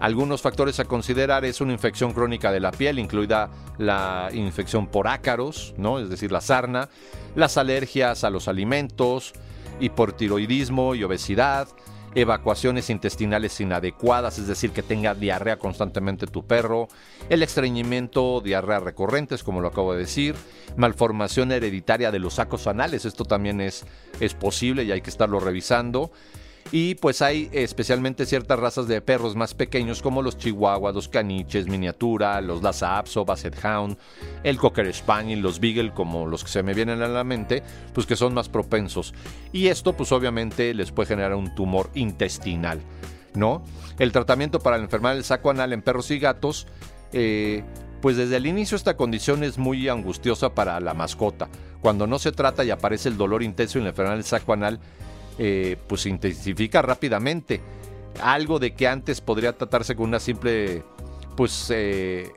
Algunos 0.00 0.40
factores 0.40 0.80
a 0.80 0.86
considerar 0.86 1.44
es 1.44 1.60
una 1.60 1.74
infección 1.74 2.14
crónica 2.14 2.50
de 2.50 2.58
la 2.58 2.72
piel, 2.72 2.98
incluida 2.98 3.50
la 3.76 4.30
infección 4.32 4.86
por 4.86 5.06
ácaros, 5.06 5.74
¿no? 5.76 5.98
es 5.98 6.08
decir, 6.08 6.32
la 6.32 6.40
sarna, 6.40 6.88
las 7.34 7.58
alergias 7.58 8.24
a 8.24 8.30
los 8.30 8.48
alimentos, 8.48 9.34
hipotiroidismo 9.78 10.94
y 10.94 11.04
obesidad, 11.04 11.68
evacuaciones 12.14 12.88
intestinales 12.88 13.60
inadecuadas, 13.60 14.38
es 14.38 14.46
decir, 14.46 14.70
que 14.70 14.82
tenga 14.82 15.14
diarrea 15.14 15.58
constantemente 15.58 16.26
tu 16.26 16.46
perro, 16.46 16.88
el 17.28 17.42
estreñimiento, 17.42 18.40
diarrea 18.40 18.80
recurrentes, 18.80 19.44
como 19.44 19.60
lo 19.60 19.68
acabo 19.68 19.92
de 19.92 20.00
decir, 20.00 20.34
malformación 20.78 21.52
hereditaria 21.52 22.10
de 22.10 22.20
los 22.20 22.34
sacos 22.34 22.66
anales, 22.66 23.04
esto 23.04 23.26
también 23.26 23.60
es, 23.60 23.84
es 24.18 24.32
posible 24.32 24.84
y 24.84 24.92
hay 24.92 25.02
que 25.02 25.10
estarlo 25.10 25.40
revisando 25.40 26.10
Y 26.72 26.94
pues 26.94 27.20
hay 27.20 27.48
especialmente 27.52 28.26
ciertas 28.26 28.58
razas 28.58 28.86
de 28.86 29.00
perros 29.00 29.34
más 29.34 29.54
pequeños 29.54 30.02
como 30.02 30.22
los 30.22 30.38
chihuahuas, 30.38 30.94
los 30.94 31.08
caniches, 31.08 31.66
miniatura, 31.66 32.40
los 32.40 32.62
Lhasa 32.62 32.96
Apso, 32.98 33.24
Basset 33.24 33.56
Hound, 33.64 33.98
el 34.44 34.56
Cocker 34.56 34.92
Spaniel, 34.94 35.40
los 35.40 35.58
Beagle 35.58 35.92
como 35.92 36.26
los 36.26 36.44
que 36.44 36.50
se 36.50 36.62
me 36.62 36.74
vienen 36.74 37.02
a 37.02 37.08
la 37.08 37.24
mente, 37.24 37.62
pues 37.92 38.06
que 38.06 38.14
son 38.14 38.34
más 38.34 38.48
propensos. 38.48 39.14
Y 39.52 39.66
esto 39.66 39.96
pues 39.96 40.12
obviamente 40.12 40.72
les 40.72 40.92
puede 40.92 41.08
generar 41.08 41.34
un 41.34 41.54
tumor 41.56 41.90
intestinal, 41.94 42.80
¿no? 43.34 43.64
El 43.98 44.12
tratamiento 44.12 44.60
para 44.60 44.78
la 44.78 44.84
enfermedad 44.84 45.14
del 45.14 45.24
saco 45.24 45.50
anal 45.50 45.72
en 45.72 45.82
perros 45.82 46.10
y 46.12 46.20
gatos, 46.20 46.68
eh, 47.12 47.64
pues 48.00 48.16
desde 48.16 48.36
el 48.36 48.46
inicio 48.46 48.76
esta 48.76 48.96
condición 48.96 49.42
es 49.42 49.58
muy 49.58 49.88
angustiosa 49.88 50.54
para 50.54 50.78
la 50.80 50.94
mascota. 50.94 51.48
Cuando 51.80 52.06
no 52.06 52.18
se 52.18 52.32
trata 52.32 52.64
y 52.64 52.70
aparece 52.70 53.08
el 53.08 53.16
dolor 53.16 53.42
intenso 53.42 53.78
en 53.78 53.84
la 53.84 53.90
enfermedad 53.90 54.16
del 54.16 54.24
saco 54.24 54.52
anal, 54.52 54.80
eh, 55.42 55.78
pues 55.86 56.04
intensifica 56.04 56.82
rápidamente. 56.82 57.62
Algo 58.22 58.58
de 58.58 58.74
que 58.74 58.86
antes 58.86 59.22
podría 59.22 59.56
tratarse 59.56 59.96
con 59.96 60.08
una 60.08 60.20
simple, 60.20 60.82
pues, 61.34 61.72
eh, 61.74 62.30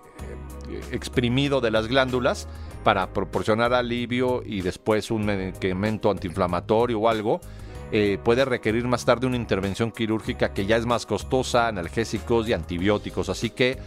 exprimido 0.90 1.60
de 1.60 1.70
las 1.70 1.88
glándulas 1.88 2.48
para 2.86 3.12
proporcionar 3.12 3.74
alivio 3.74 4.42
y 4.46 4.62
después 4.62 5.12
un 5.12 5.26
medicamento 5.26 6.10
antiinflamatorio 6.12 6.98
o 6.98 7.10
algo, 7.10 7.42
eh, 7.92 8.20
puede 8.24 8.46
requerir 8.46 8.86
más 8.86 9.04
tarde 9.04 9.28
una 9.28 9.36
intervención 9.36 9.92
quirúrgica 9.92 10.54
que 10.54 10.66
ya 10.66 10.78
es 10.78 10.86
más 10.86 11.06
costosa, 11.06 11.68
analgésicos 11.68 12.48
y 12.48 12.54
antibióticos. 12.54 13.28
Así 13.28 13.50
que 13.50 13.80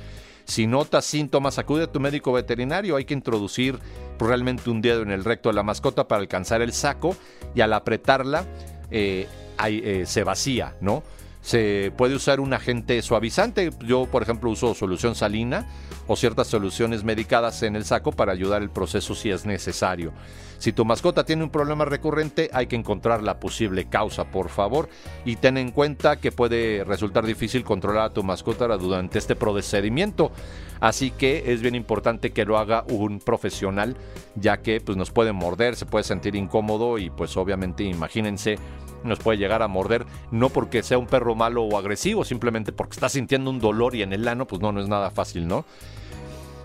si 0.45 0.67
notas 0.67 1.07
síntomas, 1.07 1.59
acude 1.59 1.85
a 1.85 1.87
tu 1.91 2.01
médico 2.01 2.33
veterinario. 2.33 2.97
Hay 2.97 3.07
que 3.07 3.15
introducir 3.15 3.79
realmente 4.19 4.69
un 4.69 4.83
dedo 4.83 5.01
en 5.01 5.11
el 5.11 5.25
recto 5.25 5.49
de 5.49 5.55
la 5.55 5.63
mascota 5.63 6.07
para 6.07 6.21
alcanzar 6.21 6.61
el 6.61 6.75
saco 6.75 7.17
y 7.55 7.63
al 7.63 7.73
apretarla 7.73 8.45
eh, 8.91 9.27
eh, 9.65 10.05
se 10.07 10.25
vacía, 10.25 10.75
¿no? 10.81 11.03
Se 11.41 11.93
puede 11.97 12.17
usar 12.17 12.41
un 12.41 12.53
agente 12.55 13.01
suavizante. 13.03 13.71
Yo, 13.85 14.07
por 14.07 14.23
ejemplo, 14.23 14.51
uso 14.51 14.75
solución 14.75 15.15
salina 15.15 15.67
o 16.09 16.17
ciertas 16.17 16.49
soluciones 16.49 17.05
medicadas 17.05 17.63
en 17.63 17.77
el 17.77 17.85
saco 17.85 18.11
para 18.11 18.33
ayudar 18.33 18.63
el 18.63 18.71
proceso 18.71 19.15
si 19.15 19.31
es 19.31 19.47
necesario. 19.47 20.13
Si 20.59 20.73
tu 20.73 20.85
mascota 20.85 21.25
tiene 21.25 21.45
un 21.45 21.51
problema 21.51 21.85
recurrente, 21.85 22.51
hay 22.53 22.67
que 22.67 22.77
encontrar 22.77 23.23
la 23.23 23.39
posible 23.39 23.87
causa, 23.89 24.25
por 24.25 24.49
favor, 24.49 24.89
y 25.25 25.37
ten 25.37 25.59
en 25.59 25.71
cuenta 25.71 26.17
que 26.17 26.33
puede 26.33 26.83
resultar 26.85 27.27
difícil 27.27 27.63
controlar 27.63 28.07
a 28.07 28.13
tu 28.13 28.23
mascota 28.23 28.67
durante 28.77 29.19
este 29.19 29.37
procedimiento. 29.37 30.33
Así 30.81 31.11
que 31.11 31.53
es 31.53 31.63
bien 31.63 31.75
importante 31.75 32.33
que 32.33 32.45
lo 32.45 32.59
haga 32.59 32.85
un 32.89 33.19
profesional, 33.19 33.97
ya 34.35 34.59
que 34.59 34.81
pues, 34.81 34.97
nos 34.97 35.11
puede 35.11 35.33
morder, 35.33 35.77
se 35.77 35.87
puede 35.87 36.05
sentir 36.05 36.37
incómodo 36.37 36.99
y 36.99 37.11
pues 37.11 37.37
obviamente 37.37 37.85
imagínense 37.85 38.59
nos 39.05 39.19
puede 39.19 39.39
llegar 39.39 39.63
a 39.63 39.69
morder, 39.69 40.05
no 40.31 40.51
porque 40.51 40.83
sea 40.83 40.99
un 40.99 41.07
perro 41.07 41.35
malo 41.35 41.63
o 41.63 41.79
agresivo, 41.79 42.25
simplemente 42.25 42.73
porque 42.73 42.95
está 42.95 43.09
sintiendo 43.09 43.51
un 43.51 43.61
dolor 43.61 43.95
y 43.95 44.03
en 44.03 44.13
el 44.13 44.27
ano, 44.27 44.47
pues 44.47 44.61
no, 44.61 44.73
no 44.73 44.81
es 44.81 44.89
nada 44.89 45.11
fácil, 45.11 45.47
¿no? 45.47 45.65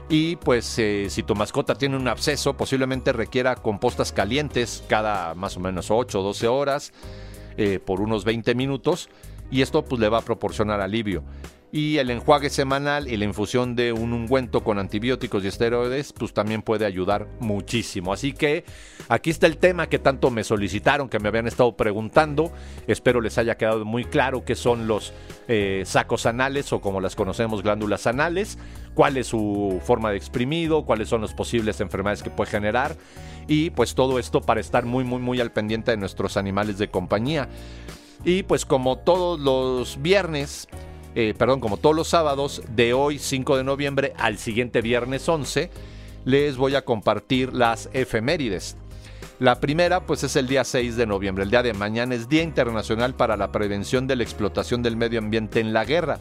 Y 0.09 0.35
pues 0.37 0.77
eh, 0.77 1.07
si 1.09 1.23
tu 1.23 1.35
mascota 1.35 1.75
tiene 1.75 1.95
un 1.95 2.07
absceso, 2.07 2.57
posiblemente 2.57 3.13
requiera 3.13 3.55
compostas 3.55 4.11
calientes 4.11 4.83
cada 4.89 5.35
más 5.35 5.55
o 5.55 5.61
menos 5.61 5.89
8 5.89 6.19
o 6.19 6.23
12 6.23 6.47
horas 6.47 6.91
eh, 7.55 7.79
por 7.79 8.01
unos 8.01 8.25
20 8.25 8.53
minutos 8.53 9.09
y 9.49 9.61
esto 9.61 9.85
pues 9.85 10.01
le 10.01 10.09
va 10.09 10.17
a 10.17 10.21
proporcionar 10.21 10.81
alivio 10.81 11.23
y 11.71 11.97
el 11.97 12.09
enjuague 12.09 12.49
semanal 12.49 13.07
y 13.07 13.15
la 13.15 13.25
infusión 13.25 13.75
de 13.75 13.93
un 13.93 14.11
ungüento 14.11 14.63
con 14.63 14.77
antibióticos 14.77 15.43
y 15.43 15.47
esteroides 15.47 16.11
pues 16.11 16.33
también 16.33 16.61
puede 16.61 16.85
ayudar 16.85 17.27
muchísimo. 17.39 18.11
Así 18.11 18.33
que 18.33 18.65
aquí 19.07 19.29
está 19.29 19.47
el 19.47 19.57
tema 19.57 19.87
que 19.87 19.97
tanto 19.97 20.31
me 20.31 20.43
solicitaron, 20.43 21.07
que 21.07 21.19
me 21.19 21.29
habían 21.29 21.47
estado 21.47 21.77
preguntando. 21.77 22.51
Espero 22.87 23.21
les 23.21 23.37
haya 23.37 23.55
quedado 23.55 23.85
muy 23.85 24.03
claro 24.03 24.43
qué 24.43 24.55
son 24.55 24.87
los 24.87 25.13
eh, 25.47 25.83
sacos 25.85 26.25
anales 26.25 26.73
o 26.73 26.81
como 26.81 26.99
las 26.99 27.15
conocemos 27.15 27.63
glándulas 27.63 28.05
anales, 28.05 28.57
cuál 28.93 29.15
es 29.15 29.27
su 29.27 29.79
forma 29.85 30.11
de 30.11 30.17
exprimido, 30.17 30.85
cuáles 30.85 31.07
son 31.07 31.21
las 31.21 31.33
posibles 31.33 31.79
enfermedades 31.79 32.21
que 32.21 32.29
puede 32.29 32.51
generar 32.51 32.97
y 33.47 33.69
pues 33.69 33.95
todo 33.95 34.19
esto 34.19 34.41
para 34.41 34.59
estar 34.59 34.85
muy 34.85 35.03
muy 35.03 35.19
muy 35.19 35.39
al 35.39 35.51
pendiente 35.51 35.91
de 35.91 35.97
nuestros 35.97 36.35
animales 36.35 36.77
de 36.77 36.89
compañía. 36.89 37.47
Y 38.23 38.43
pues 38.43 38.65
como 38.65 38.99
todos 38.99 39.39
los 39.39 39.99
viernes, 39.99 40.67
eh, 41.15 41.33
perdón, 41.37 41.59
como 41.59 41.77
todos 41.77 41.95
los 41.95 42.07
sábados, 42.07 42.61
de 42.69 42.93
hoy 42.93 43.19
5 43.19 43.57
de 43.57 43.63
noviembre 43.63 44.13
al 44.17 44.37
siguiente 44.37 44.81
viernes 44.81 45.27
11, 45.27 45.69
les 46.25 46.57
voy 46.57 46.75
a 46.75 46.83
compartir 46.83 47.53
las 47.53 47.89
efemérides. 47.93 48.77
La 49.39 49.59
primera, 49.59 50.05
pues 50.05 50.23
es 50.23 50.35
el 50.35 50.47
día 50.47 50.63
6 50.63 50.95
de 50.95 51.07
noviembre. 51.07 51.43
El 51.43 51.49
día 51.49 51.63
de 51.63 51.73
mañana 51.73 52.13
es 52.13 52.29
Día 52.29 52.43
Internacional 52.43 53.15
para 53.15 53.37
la 53.37 53.51
Prevención 53.51 54.05
de 54.05 54.15
la 54.15 54.23
Explotación 54.23 54.83
del 54.83 54.95
Medio 54.95 55.19
Ambiente 55.19 55.59
en 55.59 55.73
la 55.73 55.83
Guerra 55.83 56.19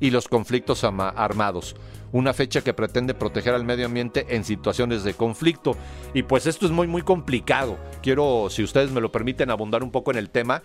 y 0.00 0.10
los 0.10 0.28
Conflictos 0.28 0.84
Armados. 0.84 1.76
Una 2.12 2.32
fecha 2.32 2.62
que 2.62 2.74
pretende 2.74 3.14
proteger 3.14 3.54
al 3.54 3.64
medio 3.64 3.86
ambiente 3.86 4.26
en 4.30 4.44
situaciones 4.44 5.02
de 5.02 5.14
conflicto. 5.14 5.76
Y 6.14 6.22
pues 6.22 6.46
esto 6.46 6.66
es 6.66 6.72
muy, 6.72 6.86
muy 6.86 7.02
complicado. 7.02 7.78
Quiero, 8.02 8.48
si 8.50 8.62
ustedes 8.62 8.90
me 8.90 9.00
lo 9.00 9.12
permiten, 9.12 9.50
abundar 9.50 9.82
un 9.82 9.90
poco 9.90 10.10
en 10.10 10.18
el 10.18 10.30
tema. 10.30 10.62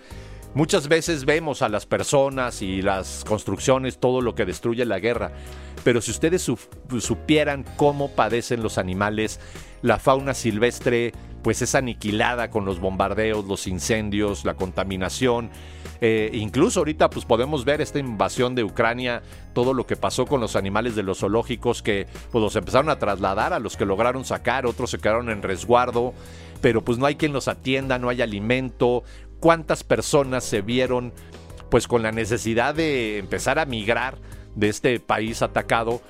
Muchas 0.55 0.87
veces 0.87 1.25
vemos 1.25 1.63
a 1.63 1.69
las 1.69 1.87
personas 1.87 2.61
y 2.61 2.83
las 2.83 3.25
construcciones, 3.25 3.97
todo 3.97 4.21
lo 4.21 4.35
que 4.35 4.45
destruye 4.45 4.85
la 4.85 4.99
guerra, 4.99 5.31
pero 5.83 5.99
si 5.99 6.11
ustedes 6.11 6.47
supieran 6.99 7.65
cómo 7.75 8.11
padecen 8.11 8.61
los 8.61 8.77
animales, 8.77 9.39
la 9.81 9.97
fauna 9.97 10.35
silvestre 10.35 11.11
pues 11.41 11.61
es 11.61 11.75
aniquilada 11.75 12.49
con 12.49 12.65
los 12.65 12.79
bombardeos, 12.79 13.45
los 13.45 13.67
incendios, 13.67 14.45
la 14.45 14.53
contaminación. 14.53 15.49
Eh, 15.99 16.29
incluso 16.33 16.79
ahorita 16.79 17.09
pues 17.09 17.25
podemos 17.25 17.65
ver 17.65 17.81
esta 17.81 17.99
invasión 17.99 18.55
de 18.55 18.63
Ucrania, 18.63 19.23
todo 19.53 19.73
lo 19.73 19.85
que 19.85 19.97
pasó 19.97 20.25
con 20.25 20.39
los 20.39 20.55
animales 20.55 20.95
de 20.95 21.03
los 21.03 21.19
zoológicos 21.19 21.81
que 21.81 22.07
pues 22.31 22.41
los 22.41 22.55
empezaron 22.55 22.89
a 22.89 22.97
trasladar 22.97 23.53
a 23.53 23.59
los 23.59 23.75
que 23.75 23.85
lograron 23.85 24.23
sacar, 24.23 24.65
otros 24.65 24.91
se 24.91 24.99
quedaron 24.99 25.29
en 25.29 25.41
resguardo, 25.41 26.13
pero 26.61 26.83
pues 26.83 26.97
no 26.97 27.05
hay 27.05 27.15
quien 27.15 27.33
los 27.33 27.49
atienda, 27.49 27.99
no 27.99 28.07
hay 28.07 28.21
alimento, 28.21 29.03
cuántas 29.43 29.83
personas 29.83 30.45
se 30.45 30.61
vieron 30.61 31.11
pues 31.69 31.85
con 31.85 32.01
la 32.01 32.13
necesidad 32.13 32.73
de 32.73 33.17
empezar 33.17 33.59
a 33.59 33.65
migrar 33.65 34.17
de 34.55 34.69
este 34.69 35.01
país 35.01 35.41
atacado 35.41 36.01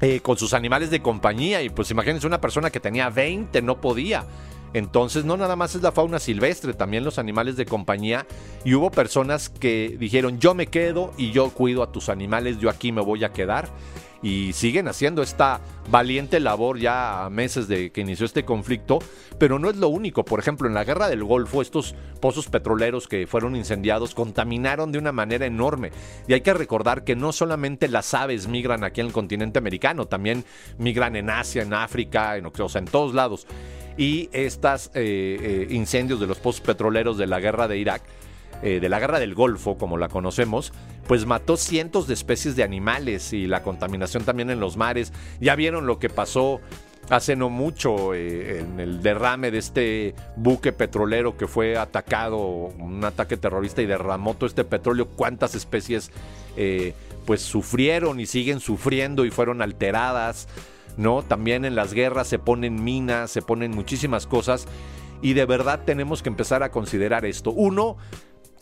eh, 0.00 0.20
con 0.20 0.38
sus 0.38 0.54
animales 0.54 0.90
de 0.90 1.02
compañía. 1.02 1.62
Y 1.62 1.68
pues 1.68 1.90
imagínense 1.90 2.28
una 2.28 2.40
persona 2.40 2.70
que 2.70 2.78
tenía 2.78 3.10
20 3.10 3.60
no 3.62 3.80
podía. 3.80 4.24
Entonces 4.72 5.24
no 5.24 5.36
nada 5.36 5.56
más 5.56 5.74
es 5.74 5.82
la 5.82 5.90
fauna 5.90 6.20
silvestre, 6.20 6.74
también 6.74 7.02
los 7.02 7.18
animales 7.18 7.56
de 7.56 7.66
compañía. 7.66 8.24
Y 8.64 8.74
hubo 8.74 8.92
personas 8.92 9.48
que 9.48 9.96
dijeron 9.98 10.38
yo 10.38 10.54
me 10.54 10.68
quedo 10.68 11.12
y 11.18 11.32
yo 11.32 11.50
cuido 11.50 11.82
a 11.82 11.90
tus 11.90 12.08
animales, 12.08 12.60
yo 12.60 12.70
aquí 12.70 12.92
me 12.92 13.00
voy 13.00 13.24
a 13.24 13.32
quedar 13.32 13.68
y 14.22 14.52
siguen 14.52 14.88
haciendo 14.88 15.22
esta 15.22 15.60
valiente 15.90 16.40
labor 16.40 16.78
ya 16.78 17.24
a 17.24 17.30
meses 17.30 17.68
de 17.68 17.90
que 17.90 18.00
inició 18.00 18.26
este 18.26 18.44
conflicto, 18.44 18.98
pero 19.38 19.58
no 19.58 19.70
es 19.70 19.76
lo 19.76 19.88
único. 19.88 20.24
Por 20.24 20.40
ejemplo, 20.40 20.66
en 20.68 20.74
la 20.74 20.84
guerra 20.84 21.08
del 21.08 21.24
Golfo, 21.24 21.62
estos 21.62 21.94
pozos 22.20 22.48
petroleros 22.48 23.08
que 23.08 23.26
fueron 23.26 23.56
incendiados 23.56 24.14
contaminaron 24.14 24.92
de 24.92 24.98
una 24.98 25.12
manera 25.12 25.46
enorme. 25.46 25.90
Y 26.26 26.34
hay 26.34 26.40
que 26.40 26.54
recordar 26.54 27.04
que 27.04 27.16
no 27.16 27.32
solamente 27.32 27.88
las 27.88 28.12
aves 28.14 28.48
migran 28.48 28.84
aquí 28.84 29.00
en 29.00 29.06
el 29.08 29.12
continente 29.12 29.58
americano, 29.58 30.06
también 30.06 30.44
migran 30.78 31.16
en 31.16 31.30
Asia, 31.30 31.62
en 31.62 31.72
África, 31.72 32.36
en, 32.36 32.46
o 32.46 32.68
sea, 32.68 32.80
en 32.80 32.86
todos 32.86 33.14
lados. 33.14 33.46
Y 33.96 34.28
estos 34.32 34.90
eh, 34.94 35.38
eh, 35.40 35.66
incendios 35.70 36.20
de 36.20 36.26
los 36.26 36.38
pozos 36.38 36.60
petroleros 36.60 37.18
de 37.18 37.26
la 37.26 37.40
guerra 37.40 37.66
de 37.66 37.78
Irak 37.78 38.02
eh, 38.62 38.80
de 38.80 38.88
la 38.88 38.98
guerra 38.98 39.20
del 39.20 39.34
Golfo, 39.34 39.78
como 39.78 39.98
la 39.98 40.08
conocemos, 40.08 40.72
pues 41.06 41.26
mató 41.26 41.56
cientos 41.56 42.06
de 42.06 42.14
especies 42.14 42.56
de 42.56 42.62
animales 42.62 43.32
y 43.32 43.46
la 43.46 43.62
contaminación 43.62 44.24
también 44.24 44.50
en 44.50 44.60
los 44.60 44.76
mares. 44.76 45.12
Ya 45.40 45.54
vieron 45.54 45.86
lo 45.86 45.98
que 45.98 46.08
pasó 46.08 46.60
hace 47.10 47.36
no 47.36 47.48
mucho 47.48 48.14
eh, 48.14 48.60
en 48.60 48.80
el 48.80 49.02
derrame 49.02 49.50
de 49.50 49.58
este 49.58 50.14
buque 50.36 50.72
petrolero 50.72 51.36
que 51.36 51.46
fue 51.46 51.76
atacado, 51.76 52.38
un 52.38 53.02
ataque 53.04 53.36
terrorista 53.36 53.80
y 53.82 53.86
derramó 53.86 54.34
todo 54.34 54.46
este 54.46 54.64
petróleo, 54.64 55.08
cuántas 55.08 55.54
especies 55.54 56.10
eh, 56.56 56.94
pues 57.24 57.40
sufrieron 57.42 58.20
y 58.20 58.26
siguen 58.26 58.60
sufriendo 58.60 59.24
y 59.24 59.30
fueron 59.30 59.62
alteradas, 59.62 60.48
¿no? 60.96 61.22
También 61.22 61.64
en 61.64 61.74
las 61.74 61.94
guerras 61.94 62.28
se 62.28 62.38
ponen 62.38 62.82
minas, 62.82 63.30
se 63.30 63.42
ponen 63.42 63.70
muchísimas 63.70 64.26
cosas 64.26 64.66
y 65.22 65.32
de 65.32 65.46
verdad 65.46 65.80
tenemos 65.84 66.22
que 66.22 66.28
empezar 66.28 66.62
a 66.62 66.70
considerar 66.70 67.24
esto. 67.24 67.50
Uno, 67.52 67.96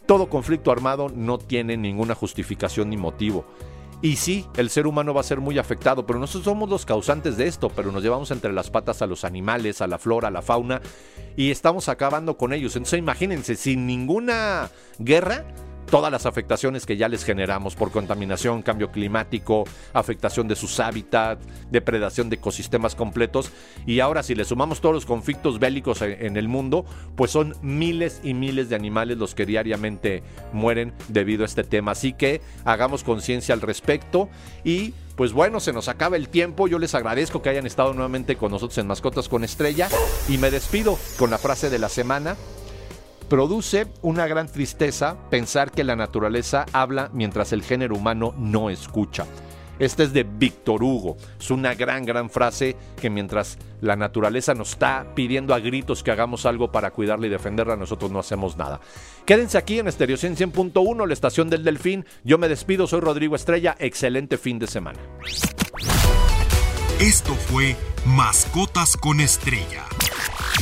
todo 0.07 0.29
conflicto 0.29 0.71
armado 0.71 1.09
no 1.14 1.38
tiene 1.38 1.77
ninguna 1.77 2.14
justificación 2.14 2.90
ni 2.90 2.97
motivo. 2.97 3.45
Y 4.03 4.16
sí, 4.16 4.47
el 4.57 4.69
ser 4.69 4.87
humano 4.87 5.14
va 5.14 5.23
a 5.23 5.25
ser 5.25 5.40
muy 5.40 5.59
afectado, 5.59 6.07
pero 6.07 6.19
nosotros 6.19 6.45
somos 6.45 6.69
los 6.69 6.85
causantes 6.85 7.37
de 7.37 7.47
esto, 7.47 7.71
pero 7.71 7.90
nos 7.90 8.03
llevamos 8.03 8.31
entre 8.31 8.53
las 8.53 8.71
patas 8.71 9.01
a 9.01 9.07
los 9.07 9.25
animales, 9.25 9.81
a 9.81 9.87
la 9.87 9.99
flora, 9.99 10.29
a 10.29 10.31
la 10.31 10.42
fauna, 10.42 10.83
y 11.35 11.51
estamos 11.51 11.88
acabando 11.88 12.37
con 12.37 12.53
ellos. 12.53 12.77
Entonces 12.77 12.99
imagínense, 12.99 13.57
sin 13.57 13.87
ninguna 13.87 14.71
guerra, 14.99 15.47
todas 15.87 16.12
las 16.12 16.27
afectaciones 16.27 16.87
que 16.87 16.96
ya 16.96 17.09
les 17.09 17.25
generamos 17.25 17.75
por 17.75 17.90
contaminación, 17.90 18.62
cambio 18.62 18.90
climático, 18.90 19.64
afectación 19.92 20.49
de 20.49 20.57
sus 20.57 20.79
hábitats, 20.81 21.44
depredación 21.70 22.29
de 22.29 22.37
ecosistemas 22.37 22.94
completos. 22.94 23.51
Y 23.87 24.01
ahora 24.01 24.22
si 24.22 24.35
le 24.35 24.44
sumamos 24.44 24.81
todos 24.81 24.94
los 24.94 25.07
conflictos 25.07 25.59
bélicos 25.59 26.03
en 26.03 26.37
el 26.37 26.49
mundo, 26.49 26.85
pues 27.14 27.31
son 27.31 27.55
miles 27.62 28.20
y 28.22 28.35
miles 28.35 28.68
de 28.68 28.77
animales 28.77 29.16
los 29.18 29.35
que 29.35 29.46
diariamente 29.46 30.22
mueren 30.53 30.92
debido 31.09 31.42
a 31.42 31.46
este 31.46 31.64
tema. 31.64 31.92
Así 31.92 32.12
que 32.12 32.40
hagamos 32.64 33.05
conciencia 33.05 33.55
al 33.55 33.61
respecto 33.61 34.29
y 34.64 34.94
pues 35.16 35.33
bueno, 35.33 35.61
se 35.61 35.72
nos 35.72 35.88
acaba 35.88 36.16
el 36.16 36.29
tiempo. 36.29 36.68
Yo 36.68 36.79
les 36.79 36.94
agradezco 36.94 37.40
que 37.40 37.49
hayan 37.49 37.66
estado 37.66 37.94
nuevamente 37.94 38.37
con 38.37 38.53
nosotros 38.53 38.77
en 38.79 38.87
Mascotas 38.87 39.29
con 39.29 39.44
Estrella 39.44 39.88
y 40.29 40.37
me 40.37 40.51
despido 40.51 40.99
con 41.18 41.31
la 41.31 41.38
frase 41.38 41.70
de 41.70 41.79
la 41.79 41.88
semana. 41.88 42.37
Produce 43.29 43.89
una 44.03 44.29
gran 44.29 44.47
tristeza 44.47 45.17
pensar 45.31 45.73
que 45.73 45.83
la 45.83 45.97
naturaleza 45.97 46.65
habla 46.73 47.11
mientras 47.12 47.53
el 47.53 47.62
género 47.62 47.97
humano 47.97 48.33
no 48.39 48.71
escucha. 48.71 49.27
Este 49.81 50.05
es 50.05 50.12
de 50.12 50.23
Víctor 50.23 50.83
Hugo. 50.83 51.17
Es 51.39 51.51
una 51.51 51.75
gran, 51.75 52.05
gran 52.05 52.31
frase 52.31 52.77
que 53.01 53.11
mientras 53.11 53.59
la 53.81 53.97
naturaleza 53.97 54.55
nos 54.55 54.71
está 54.71 55.07
pidiendo 55.15 55.55
a 55.55 55.59
gritos 55.59 56.03
que 56.03 56.12
hagamos 56.12 56.47
algo 56.47 56.71
para 56.71 56.93
cuidarla 56.93 57.27
y 57.27 57.31
defenderla, 57.31 57.77
nosotros 57.77 58.11
no 58.12 58.21
hacemos 58.21 58.57
nada. 58.57 58.81
Quédense 59.27 59.59
aquí 59.59 59.81
en 59.81 59.89
Estereo 59.89 60.17
100.1, 60.17 61.07
la 61.07 61.12
estación 61.12 61.51
del 61.51 61.65
Delfín. 61.65 62.07
Yo 62.25 62.39
me 62.39 62.49
despido, 62.49 62.87
soy 62.87 63.01
Rodrigo 63.01 63.35
Estrella. 63.35 63.77
Excelente 63.79 64.39
fin 64.39 64.59
de 64.59 64.69
semana. 64.69 65.01
Esto 67.01 67.35
fue 67.35 67.77
Mascotas 68.07 68.97
con 68.97 69.21
Estrella. 69.21 69.85